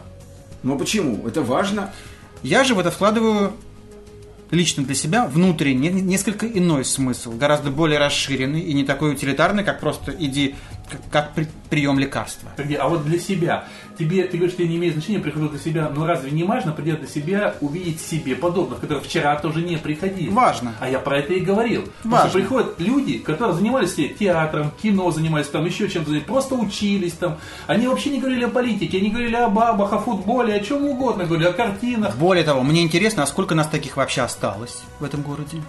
[0.62, 1.26] Но почему?
[1.26, 1.90] Это важно.
[2.44, 3.52] Я же в это вкладываю
[4.52, 9.64] лично для себя внутренний, не- несколько иной смысл, гораздо более расширенный и не такой утилитарный,
[9.64, 10.54] как просто иди,
[11.10, 12.50] как, при- прием лекарства.
[12.78, 13.64] А вот для себя.
[13.98, 17.00] Тебе, ты говоришь, тебе не имеет значения, приходил для себя, но разве не важно придет
[17.00, 20.30] для себя увидеть себе подобных, которые вчера тоже не приходили?
[20.30, 20.74] Важно.
[20.80, 21.82] А я про это и говорил.
[21.98, 22.30] Потому Важно.
[22.30, 27.38] что приходят люди, которые занимались театром, кино занимались, там еще чем-то, просто учились там.
[27.66, 31.24] Они вообще не говорили о политике, они говорили о бабах, о футболе, о чем угодно,
[31.24, 32.16] говорили о картинах.
[32.16, 35.62] Более того, мне интересно, а сколько нас таких вообще осталось в этом городе?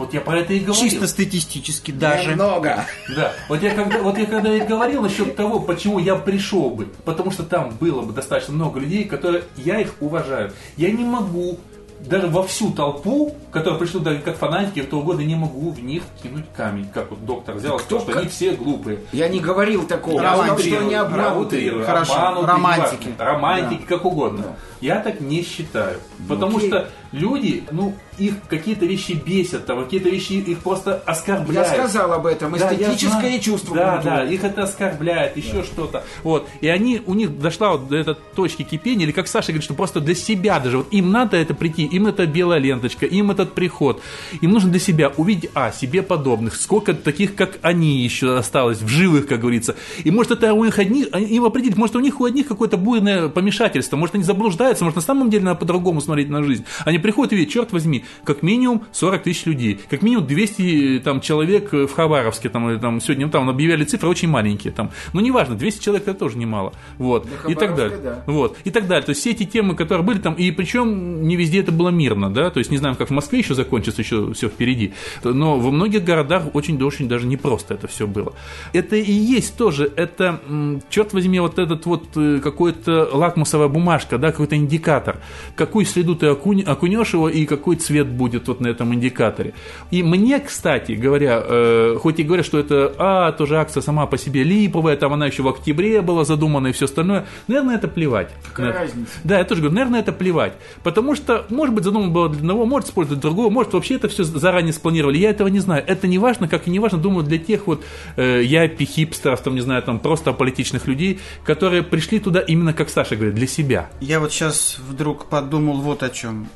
[0.00, 0.82] Вот я про это и говорил.
[0.82, 2.30] Чисто статистически даже.
[2.34, 2.86] Много.
[3.14, 6.86] Да, вот я когда, вот я когда и говорил насчет того, почему я пришел бы,
[7.04, 10.52] потому что там было бы достаточно много людей, которые, я их уважаю.
[10.78, 11.58] Я не могу
[12.00, 16.02] даже во всю толпу, которые пришли даже как фанатики, кто угодно, не могу в них
[16.22, 19.00] кинуть камень, как вот доктор взял, Кто сказал, что ка- они все глупые.
[19.12, 20.22] Я не говорил такого.
[20.22, 21.82] Я сказал, что они обмануты.
[21.84, 23.08] Хорошо, романтики.
[23.18, 24.56] Романтики, как угодно.
[24.80, 25.98] Я так не считаю.
[26.28, 26.68] Потому окей.
[26.68, 31.68] что люди, ну, их какие-то вещи бесят, там, какие-то вещи их просто Я оскорбляют.
[31.68, 32.52] сказал об этом.
[32.52, 33.74] Да, я Эстетическое чувство.
[33.76, 34.14] Да, культуры.
[34.16, 36.04] да, их это оскорбляет, еще что-то.
[36.22, 36.48] Вот.
[36.60, 39.74] И они, у них дошла вот до этой точки кипения, или как Саша говорит, что
[39.74, 43.52] просто для себя даже, вот им надо это прийти, им это белая ленточка, им этот
[43.54, 44.00] приход.
[44.40, 48.88] Им нужно для себя увидеть, а, себе подобных, сколько таких, как они еще осталось, в
[48.88, 49.76] живых, как говорится.
[50.04, 53.28] И может это у них одних, им определить, может у них у одних какое-то буйное
[53.28, 57.32] помешательство, может они заблуждаются, может на самом деле надо по-другому смотреть на жизнь, не приходят
[57.32, 61.92] и видят, черт возьми, как минимум 40 тысяч людей, как минимум 200 там, человек в
[61.92, 66.08] Хабаровске, там, или, там, сегодня там объявляли цифры очень маленькие, там, но неважно, 200 человек
[66.08, 68.22] это тоже немало, вот, и так далее, да.
[68.26, 71.36] вот, и так далее, то есть все эти темы, которые были там, и причем не
[71.36, 74.32] везде это было мирно, да, то есть не знаем, как в Москве еще закончится, еще
[74.34, 74.92] все впереди,
[75.22, 78.32] но во многих городах очень-очень даже непросто это все было.
[78.72, 80.40] Это и есть тоже, это,
[80.88, 85.18] черт возьми, вот этот вот э, какой-то лакмусовая бумажка, да, какой-то индикатор,
[85.54, 89.52] какую следу ты окунь, окунешь его и какой цвет будет вот на этом индикаторе.
[89.90, 94.16] И мне, кстати говоря, э, хоть и говорят, что это, а, тоже акция сама по
[94.16, 98.30] себе липовая, там она еще в октябре была задумана и все остальное, наверное, это плевать.
[98.48, 99.10] Какая На- разница?
[99.24, 100.54] Да, я тоже говорю, наверное, это плевать.
[100.82, 104.24] Потому что, может быть, задумано было для одного, может использовать другого, может, вообще это все
[104.24, 105.18] заранее спланировали.
[105.18, 105.84] Я этого не знаю.
[105.86, 107.84] Это не важно, как и не важно, думаю, для тех вот
[108.16, 112.88] э, япи, хипстеров, там, не знаю, там, просто аполитичных людей, которые пришли туда именно, как
[112.88, 113.90] Саша говорит, для себя.
[114.00, 116.48] Я вот сейчас вдруг подумал вот о чем.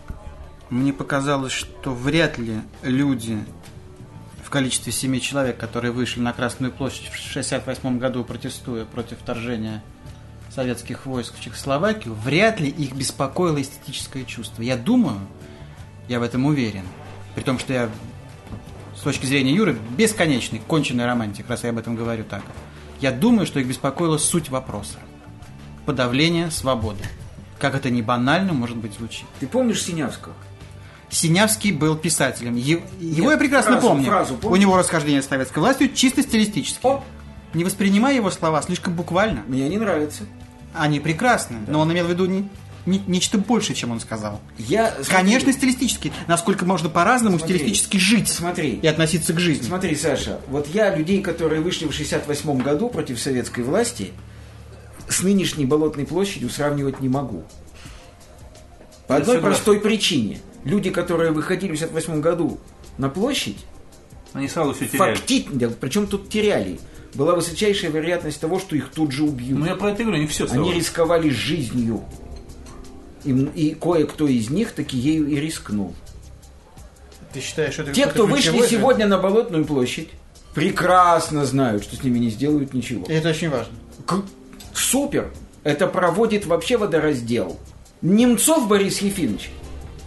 [0.70, 3.38] Мне показалось, что вряд ли люди
[4.42, 9.82] в количестве семи человек, которые вышли на Красную площадь в 1968 году, протестуя против вторжения
[10.54, 14.62] советских войск в Чехословакию, вряд ли их беспокоило эстетическое чувство.
[14.62, 15.18] Я думаю,
[16.08, 16.84] я в этом уверен,
[17.34, 17.90] при том, что я
[18.96, 22.42] с точки зрения Юры бесконечный, конченый романтик, раз я об этом говорю так.
[23.00, 24.98] Я думаю, что их беспокоила суть вопроса.
[25.84, 27.04] Подавление свободы.
[27.58, 29.24] Как это не банально, может быть, звучит.
[29.40, 30.34] Ты помнишь Синявского?
[31.10, 32.56] Синявский был писателем.
[32.56, 34.06] Его Нет, я прекрасно фразу- помню.
[34.06, 36.80] фразу У него расхождение с советской властью чисто стилистически.
[36.82, 37.04] О!
[37.52, 39.42] Не воспринимай его слова слишком буквально.
[39.46, 40.24] Мне не нравится.
[40.74, 42.48] Они прекрасны, но он имел в виду не-
[42.84, 44.40] не- нечто большее, чем он сказал.
[44.58, 46.12] Я, смотри, Конечно, стилистически.
[46.26, 48.80] Насколько можно по-разному Смотри, стилистически жить смотри.
[48.82, 49.64] и относиться к жизни.
[49.66, 54.10] Смотри, Саша, вот я людей, которые вышли в 68 году против советской власти,
[55.08, 57.44] с нынешней Болотной площадью сравнивать не могу.
[59.06, 59.42] По Я одной согласен.
[59.56, 60.40] простой причине.
[60.64, 62.58] Люди, которые выходили в 68 году
[62.96, 63.58] на площадь,
[64.32, 65.14] Они сразу все теряли.
[65.14, 66.80] фактически, причем тут теряли,
[67.14, 69.58] была высочайшая вероятность того, что их тут же убьют.
[69.58, 72.02] Ну, я про это говорю, они все Они рисковали жизнью.
[73.24, 75.94] И, и кое-кто из них таки ею и рискнул.
[77.32, 80.08] Ты считаешь, что это Те, кто вышли сегодня на Болотную площадь,
[80.54, 83.04] прекрасно знают, что с ними не сделают ничего.
[83.08, 83.72] Это очень важно.
[84.06, 84.22] К-
[84.74, 85.30] Супер!
[85.62, 87.58] Это проводит вообще водораздел.
[88.02, 89.50] Немцов Борис Ефимович,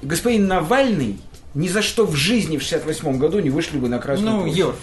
[0.04, 1.18] господин Навальный
[1.56, 4.58] ни за что в жизни в 68 году не вышли бы на Красную Ну, площадь.
[4.60, 4.76] Юр,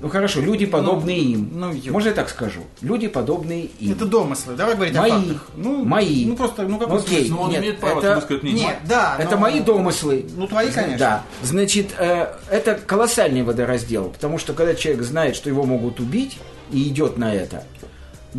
[0.00, 1.50] Ну хорошо, люди подобные им.
[1.54, 1.92] ну, Юр.
[1.92, 2.62] Можно я так скажу?
[2.80, 3.92] Люди подобные им.
[3.92, 4.54] это домыслы.
[4.56, 5.10] Давай говорить Мои.
[5.12, 5.46] о фактах.
[5.56, 6.24] Ну, Мои.
[6.26, 7.18] Ну, просто, ну, какой Окей.
[7.20, 7.34] смысл?
[7.34, 8.66] Но он Нет, имеет право это- высказать мнение.
[8.66, 9.14] Нет, да.
[9.20, 10.26] Это но- мои домыслы.
[10.36, 10.98] Ну, твои, конечно.
[10.98, 11.24] Да.
[11.44, 16.38] Значит, э, это колоссальный водораздел, потому что когда человек знает, что его могут убить,
[16.72, 17.62] и идет на это,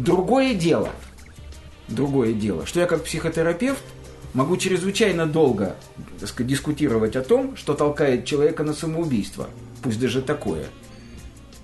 [0.03, 0.89] другое дело,
[1.87, 3.83] другое дело, что я как психотерапевт
[4.33, 5.75] могу чрезвычайно долго
[6.25, 9.49] сказать, дискутировать о том, что толкает человека на самоубийство,
[9.81, 10.65] пусть даже такое.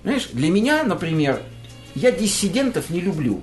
[0.02, 1.40] Знаешь, для меня, например,
[1.94, 3.40] я диссидентов не люблю.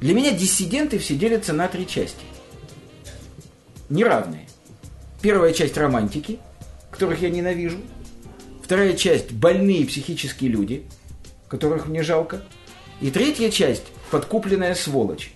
[0.00, 2.24] Для меня диссиденты все делятся на три части.
[3.90, 4.48] Неравные.
[5.20, 6.38] Первая часть романтики,
[6.90, 7.78] которых я ненавижу.
[8.62, 10.84] Вторая часть больные психические люди,
[11.48, 12.42] которых мне жалко.
[13.00, 15.32] И третья часть подкупленная сволочь,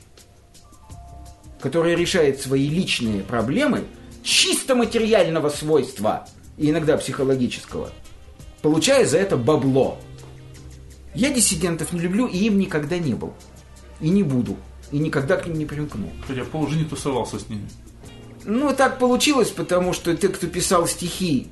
[1.60, 3.84] которая решает свои личные проблемы
[4.22, 6.26] чисто материального свойства
[6.58, 7.90] и иногда психологического,
[8.62, 9.98] получая за это бабло.
[11.14, 13.34] Я диссидентов не люблю и им никогда не был.
[14.00, 14.56] И не буду.
[14.90, 16.10] И никогда к ним не примкну.
[16.26, 17.68] Хотя полжизни тусовался с ними.
[18.44, 21.48] Ну, так получилось, потому что те, кто писал стихи,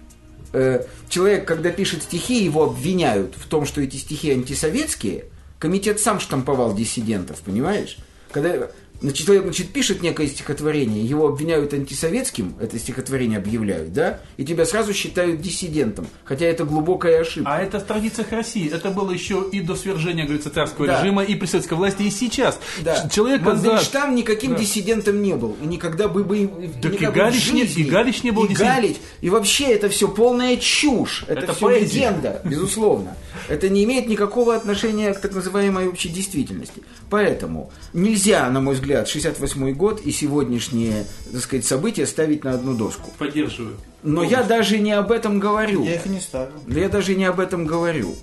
[0.53, 5.27] э, человек, когда пишет стихи, его обвиняют в том, что эти стихи антисоветские.
[5.61, 7.99] Комитет сам штамповал диссидентов, понимаешь?
[8.33, 8.71] Когда
[9.01, 14.65] значит, человек значит, пишет некое стихотворение, его обвиняют антисоветским, это стихотворение объявляют, да, и тебя
[14.65, 17.51] сразу считают диссидентом, хотя это глубокая ошибка.
[17.55, 18.71] А это в традициях России.
[18.73, 21.01] Это было еще и до свержения, говорится, царского Да.
[21.03, 22.59] режима, и при советской власти, и сейчас.
[22.83, 23.09] Да.
[23.09, 23.43] Человек.
[23.43, 24.59] Мандельштам никаким Да.
[24.59, 25.57] диссидентом не был.
[25.63, 26.23] И никогда бы...
[26.25, 26.39] бы
[26.83, 28.77] Так и никогда в Галич не- и Галич не был И диссидентом.
[28.83, 28.97] Галич.
[29.21, 31.25] И вообще это все полная чушь.
[31.27, 31.99] Это, Это все поэзия.
[32.11, 33.17] легенда, безусловно.
[33.49, 36.83] Это не имеет никакого отношения к так называемой общей действительности.
[37.09, 42.75] Поэтому нельзя, на мой взгляд, 68 год и сегодняшние, так сказать, события ставить на одну
[42.75, 43.11] доску.
[43.19, 43.77] Поддерживаю.
[44.03, 45.85] Но я даже не об этом говорю.
[45.85, 46.55] Я их не ставлю.
[46.67, 48.15] Да я даже не об этом говорю.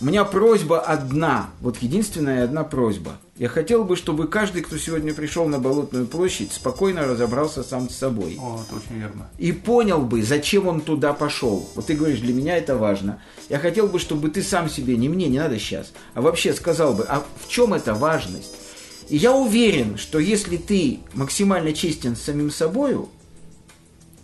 [0.00, 3.18] У меня просьба одна, вот единственная одна просьба.
[3.36, 7.96] Я хотел бы, чтобы каждый, кто сегодня пришел на Болотную площадь, спокойно разобрался сам с
[7.96, 8.36] собой.
[8.40, 9.28] О, это очень верно.
[9.38, 11.68] И понял бы, зачем он туда пошел.
[11.74, 13.20] Вот ты говоришь, для меня это важно.
[13.48, 16.94] Я хотел бы, чтобы ты сам себе, не мне, не надо сейчас, а вообще сказал
[16.94, 18.54] бы, а в чем эта важность?
[19.08, 23.08] И я уверен, что если ты максимально честен с самим собою,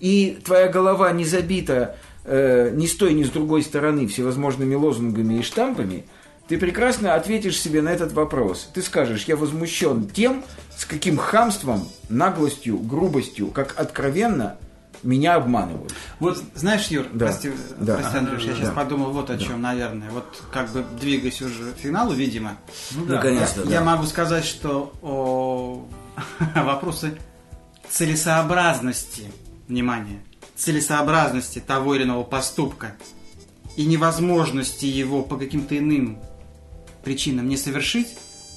[0.00, 5.38] и твоя голова не забита э, ни с той, ни с другой стороны всевозможными лозунгами
[5.38, 6.04] и штампами,
[6.48, 8.68] ты прекрасно ответишь себе на этот вопрос.
[8.74, 10.44] Ты скажешь, я возмущен тем,
[10.76, 14.56] с каким хамством, наглостью, грубостью, как откровенно
[15.02, 15.92] меня обманывают.
[16.20, 17.26] Вот знаешь, Юр, Да.
[17.26, 17.96] прости, Да.
[17.96, 18.74] прости, Андрюш, я сейчас Да.
[18.74, 20.10] подумал вот о чем, наверное.
[20.10, 22.56] Вот как бы двигаясь уже к финалу, видимо,
[22.92, 23.16] Ну да.
[23.16, 23.84] Наконец-то, я да.
[23.84, 25.86] могу сказать, что о,
[26.54, 27.18] вопросы
[27.90, 29.24] целесообразности,
[29.68, 30.20] внимание,
[30.56, 32.94] целесообразности того или иного поступка
[33.76, 36.18] и невозможности его по каким-то иным
[37.02, 38.08] причинам не совершить,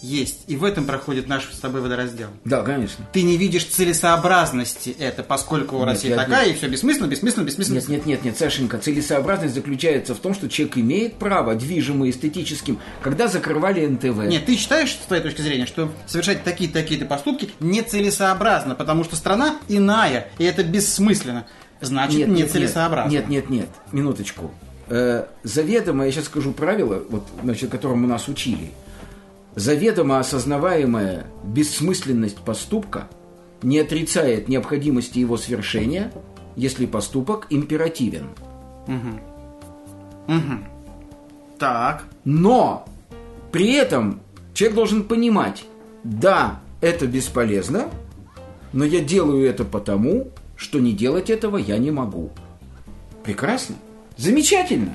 [0.01, 0.41] есть.
[0.47, 2.27] И в этом проходит наш с тобой водораздел.
[2.45, 3.05] Да, конечно.
[3.13, 7.77] Ты не видишь целесообразности это, поскольку Нет, Россия я- такая, и все бессмысленно, бессмысленно, бессмысленно.
[7.79, 12.79] Нет, нет, нет, нет, Сашенька, целесообразность заключается в том, что человек имеет право, движимый эстетическим,
[13.01, 14.25] когда закрывали НТВ.
[14.27, 19.57] Нет, ты считаешь, с твоей точки зрения, что совершать такие-такие-то поступки нецелесообразно, потому что страна
[19.67, 21.45] иная, и это бессмысленно.
[21.81, 23.11] Значит, нецелесообразно.
[23.11, 24.51] Нет, нет, нет, минуточку.
[24.89, 28.71] Э, заведомо, я сейчас скажу правило, вот, значит, которому нас учили.
[29.57, 33.07] Заведомо осознаваемая бессмысленность поступка
[33.63, 36.13] не отрицает необходимости его свершения,
[36.55, 38.27] если поступок императивен.
[41.57, 42.03] Так.
[42.23, 42.85] Но
[43.51, 44.19] при этом
[44.53, 45.65] человек должен понимать,
[46.03, 47.89] да, это бесполезно,
[48.73, 52.29] но я делаю это потому, что не делать этого я не могу.
[53.23, 53.75] Прекрасно.
[54.17, 54.93] Замечательно.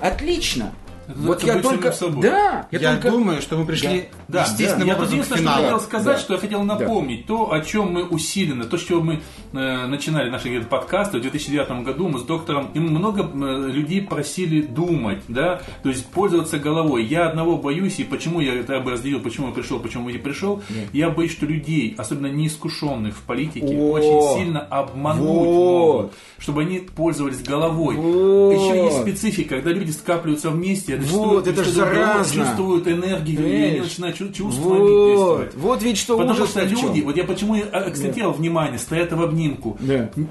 [0.00, 0.72] Отлично.
[1.14, 1.92] Вот я только...
[1.92, 2.22] собой.
[2.22, 3.10] Да, Я, только...
[3.10, 6.22] думаю, что мы пришли Да, естественным я тут образом к единственное, что хотел сказать, Да.
[6.22, 9.20] что я хотел напомнить, то, о чем мы усиленно, то, с чего мы
[9.52, 14.02] э, начинали наши говорит, подкасты в 2009 году, мы с доктором, и много э, людей
[14.02, 17.04] просили думать, да, то есть пользоваться головой.
[17.04, 20.20] Я одного боюсь, и почему я это бы разделил, почему я пришел, почему я не
[20.20, 23.92] пришел, я боюсь, что людей, особенно неискушенных в политике, О!
[23.92, 25.44] очень сильно обмануть Вот!
[25.44, 27.96] могут, чтобы они пользовались головой.
[27.96, 28.52] Вот!
[28.52, 32.44] Еще есть специфика, когда люди скапливаются вместе, это Вот, это ж заразно.
[32.44, 37.16] чувствуют энергию, и они начинают чу- чувствами Вот, вот ведь что Потому что люди, вот
[37.16, 39.76] я почему и акцентировал внимание, стоят в обнимку.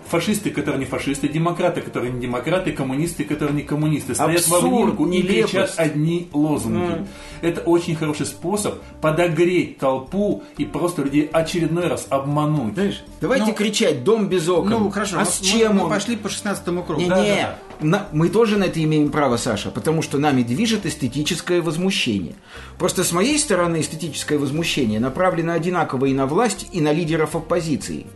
[0.09, 4.65] Фашисты, которые не фашисты, демократы, которые не демократы, коммунисты, которые не коммунисты, стоят Абсурд, в
[4.65, 7.05] обнимку и кричат одни лозунги.
[7.41, 12.74] Это очень хороший способ подогреть толпу и просто людей очередной раз обмануть.
[12.74, 14.70] Знаешь, давайте Ну, кричать «Дом без окон».
[14.70, 15.18] Ну, хорошо.
[15.20, 15.88] А с чем мы, он?
[15.89, 16.99] мы пошли по 16 кругу.
[16.99, 20.86] Не-не, Да, да, на- мы тоже на это имеем право, Саша, потому что нами движет
[20.86, 22.36] эстетическое возмущение.
[22.78, 28.08] Просто с моей стороны эстетическое возмущение направлено одинаково и на власть, и на лидеров оппозиции.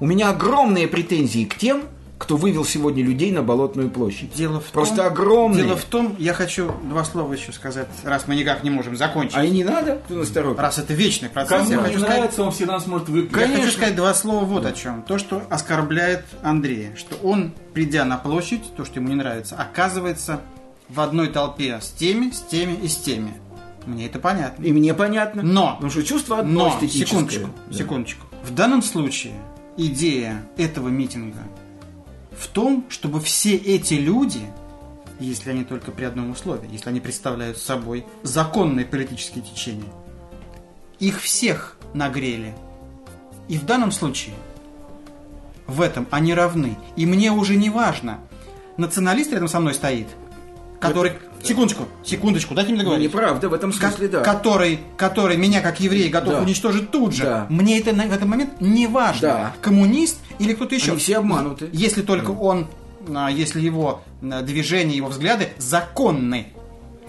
[0.00, 1.82] У меня огромные претензии к тем,
[2.22, 4.32] кто вывел сегодня людей на Болотную площадь.
[4.32, 5.64] Дело в Просто том, огромные.
[5.64, 9.36] Дело в том, я хочу два слова еще сказать, раз мы никак не можем закончить.
[9.36, 10.62] А и не надо, ты нас торопишь.
[10.62, 13.32] Раз это вечный процесс, Кому я не хочу сказать, нравится, он всегда сможет выключить.
[13.36, 13.64] я Конечно.
[13.64, 15.02] хочу сказать два слова вот о чем.
[15.02, 20.42] То, что оскорбляет Андрея, что он, придя на площадь, то, что ему не нравится, оказывается
[20.88, 23.34] в одной толпе с теми, с теми и с теми.
[23.84, 24.62] Мне это понятно.
[24.62, 25.42] И мне понятно.
[25.42, 27.76] Но, Потому что чувство одно но, секундочку, Да.
[27.76, 28.26] секундочку.
[28.44, 29.32] В данном случае
[29.76, 31.38] идея этого митинга
[32.42, 34.40] в том, чтобы все эти люди,
[35.20, 39.90] если они только при одном условии, если они представляют собой законные политические течения,
[40.98, 42.54] их всех нагрели.
[43.48, 44.34] И в данном случае
[45.68, 46.76] в этом они равны.
[46.96, 48.18] И мне уже не важно,
[48.76, 50.08] националист рядом со мной стоит,
[50.82, 51.12] который...
[51.42, 54.20] Секундочку, секундочку, дайте мне Ну, договорить неправда, в этом смысле, да.
[54.20, 56.40] который, который меня как еврей готов Да.
[56.42, 57.24] уничтожить тут же.
[57.24, 57.46] Да.
[57.48, 59.52] Мне это в этот момент не важно, Да.
[59.60, 60.92] коммунист или кто-то еще.
[60.92, 61.68] Они все обмануты.
[61.72, 62.68] Если только он,
[63.12, 66.48] а, если его а, движения, его взгляды законны.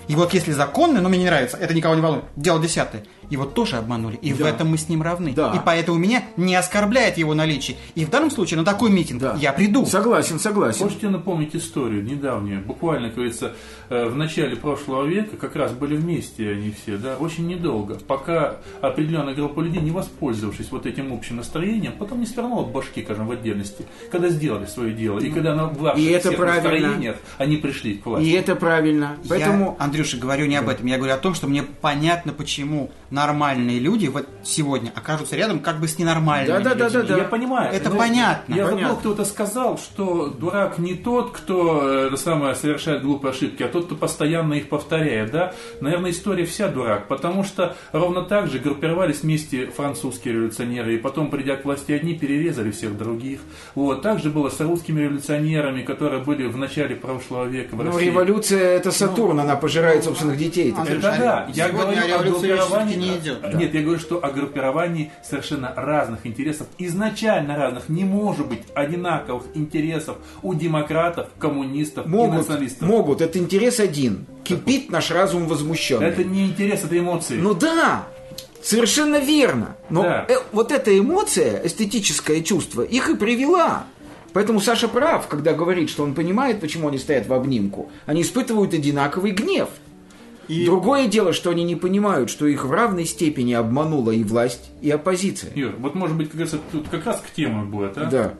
[0.07, 2.26] И вот если законны, но мне не нравится, это никого не волнует.
[2.36, 3.03] Дело десятое.
[3.30, 4.15] Его тоже обманули.
[4.17, 4.49] И в Да.
[4.49, 5.34] этом мы с ним равны.
[5.34, 5.53] Да.
[5.55, 7.78] И поэтому меня не оскорбляет его наличие.
[7.95, 9.38] И в данном случае на такой митинг Да.
[9.39, 9.86] я приду.
[9.86, 10.84] Согласен, согласен.
[10.86, 13.53] Можете напомнить историю недавнюю, буквально, как говорится,
[13.89, 18.57] э, в начале прошлого века, как раз были вместе они все, да, очень недолго, пока
[18.82, 23.32] определенная группа людей, не воспользовавшись вот этим общим настроением, потом не свернула башки, скажем, в
[23.32, 26.69] отдельности, когда сделали свое дело, и когда на ваших И это правильно.
[26.69, 28.28] настроениях они пришли к власти.
[28.28, 29.17] И это правильно.
[29.30, 29.76] Поэтому...
[29.80, 30.86] Я, Андрюша, говорю не об этом.
[30.88, 35.80] Я говорю о том, что мне понятно, почему нормальные люди вот сегодня окажутся рядом как
[35.80, 36.99] бы с ненормальными Да-да-да-да-да.
[36.99, 37.18] людьми.
[37.20, 37.72] Я понимаю.
[37.74, 38.88] Это но понятно, Я понятно.
[38.88, 43.68] забыл, кто-то сказал, что дурак не тот, кто э, это самое, совершает глупые ошибки, а
[43.68, 45.32] тот, кто постоянно их повторяет.
[45.32, 45.53] Да?
[45.80, 51.30] Наверное, история вся дурак, потому что ровно так же группировались вместе французские революционеры, и потом,
[51.30, 53.39] придя к власти одни, перерезали всех других.
[53.76, 54.01] Вот.
[54.01, 58.05] Так же было с русскими революционерами, которые были в начале прошлого века в Ну, России.
[58.07, 60.74] революция это Сатурн, она пожирает собственных детей.
[60.76, 63.54] Андрюш, Это да, я Сегодня говорю о революции группировании не идет.
[63.56, 69.43] Нет, я говорю, что о группировании совершенно разных интересов, изначально разных, не может быть одинаковых
[69.54, 72.88] интересов у демократов, коммунистов и Могут, националистов.
[72.88, 73.22] могут.
[73.22, 74.26] Это интерес один.
[74.43, 76.08] Кипит наш разум возмущенный.
[76.08, 77.38] Это не интерес, это эмоции.
[77.38, 78.04] Ну да,
[78.62, 79.76] совершенно верно.
[79.89, 80.26] Но Да.
[80.28, 83.86] э, вот эта эмоция, эстетическое чувство, их и привела.
[84.34, 87.91] Поэтому Саша прав, когда говорит, что он понимает, почему они стоят в обнимку.
[88.08, 89.70] Они испытывают одинаковый гнев.
[90.48, 94.89] Другое дело, что они не понимают, что их в равной степени обманула и власть, и
[94.89, 95.52] оппозиция.
[95.56, 98.06] Юр, вот может быть как раз, тут как раз к теме будет, а?
[98.06, 98.34] Да.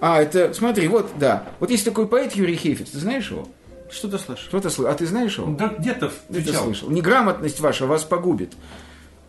[0.00, 1.44] А, это, смотри, вот, да.
[1.60, 3.46] Вот есть такой поэт Юрий Хейфиц, ты знаешь его?
[3.90, 4.48] Что-то слышал.
[4.48, 4.90] Кто-то слышал?
[4.90, 5.54] А ты знаешь его?
[5.54, 6.90] Да где-то Ты слышал.
[6.90, 8.54] Неграмотность ваша вас погубит.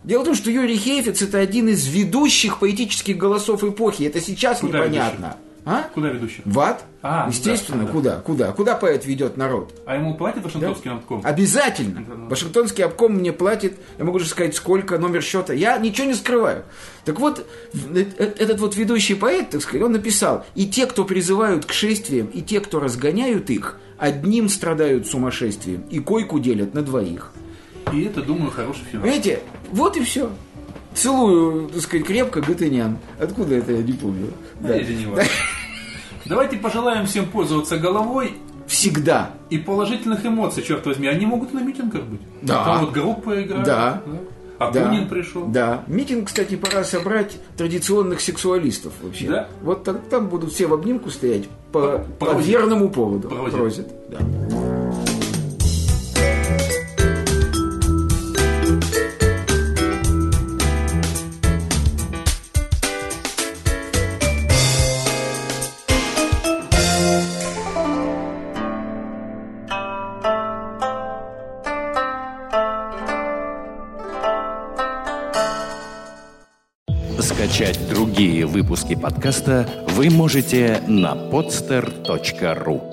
[0.04, 4.04] Дело в том, что Юрий Хейфиц это один из ведущих поэтических голосов эпохи.
[4.04, 5.38] Это сейчас Куда непонятно.
[5.66, 5.84] А?
[5.94, 6.42] Куда ведущий?
[6.44, 6.84] В ад?
[7.02, 7.92] А, Естественно, да, да.
[7.92, 8.16] куда?
[8.22, 8.52] Куда?
[8.52, 9.74] Куда поэт ведет народ?
[9.86, 11.22] А ему платит Вашингтонский обком?
[11.24, 12.04] Обязательно.
[12.30, 15.54] Вашингтонский обком мне платит, я могу же сказать, сколько, номер счета.
[15.54, 16.64] Я ничего не скрываю.
[17.06, 21.06] Так вот, э- э- этот вот ведущий поэт, так сказать, он написал, и те, кто
[21.06, 26.82] призывают к шествиям, и те, кто разгоняют их, одним страдают сумасшествием, и койку делят на
[26.82, 27.32] двоих.
[27.94, 29.04] И это, думаю, хороший финал.
[29.04, 29.40] Понимаете,
[29.72, 30.30] вот и все.
[30.96, 32.98] Целую, так сказать, крепко Гатынян.
[33.20, 34.28] Откуда это, я не помню.
[34.60, 35.24] Да, это не важно.
[36.26, 38.34] Давайте пожелаем всем пользоваться головой
[38.68, 39.32] Всегда.
[39.50, 41.08] и положительных эмоций, черт возьми.
[41.08, 42.22] Они могут на митингах быть.
[42.42, 42.64] Да.
[42.64, 43.66] Там вот группа играет.
[43.66, 44.02] Да.
[44.60, 44.86] А Да.
[44.86, 45.46] Бунин пришел.
[45.48, 45.84] Да.
[45.88, 49.28] Митинг, кстати, пора собрать традиционных сексуалистов вообще.
[49.28, 49.48] Да?
[49.62, 53.28] Вот там, там будут все в обнимку стоять по, по верному поводу.
[53.28, 53.58] Просят.
[53.58, 54.83] Просят, да.
[78.74, 82.93] Выпуски подкаста вы можете на podster.ru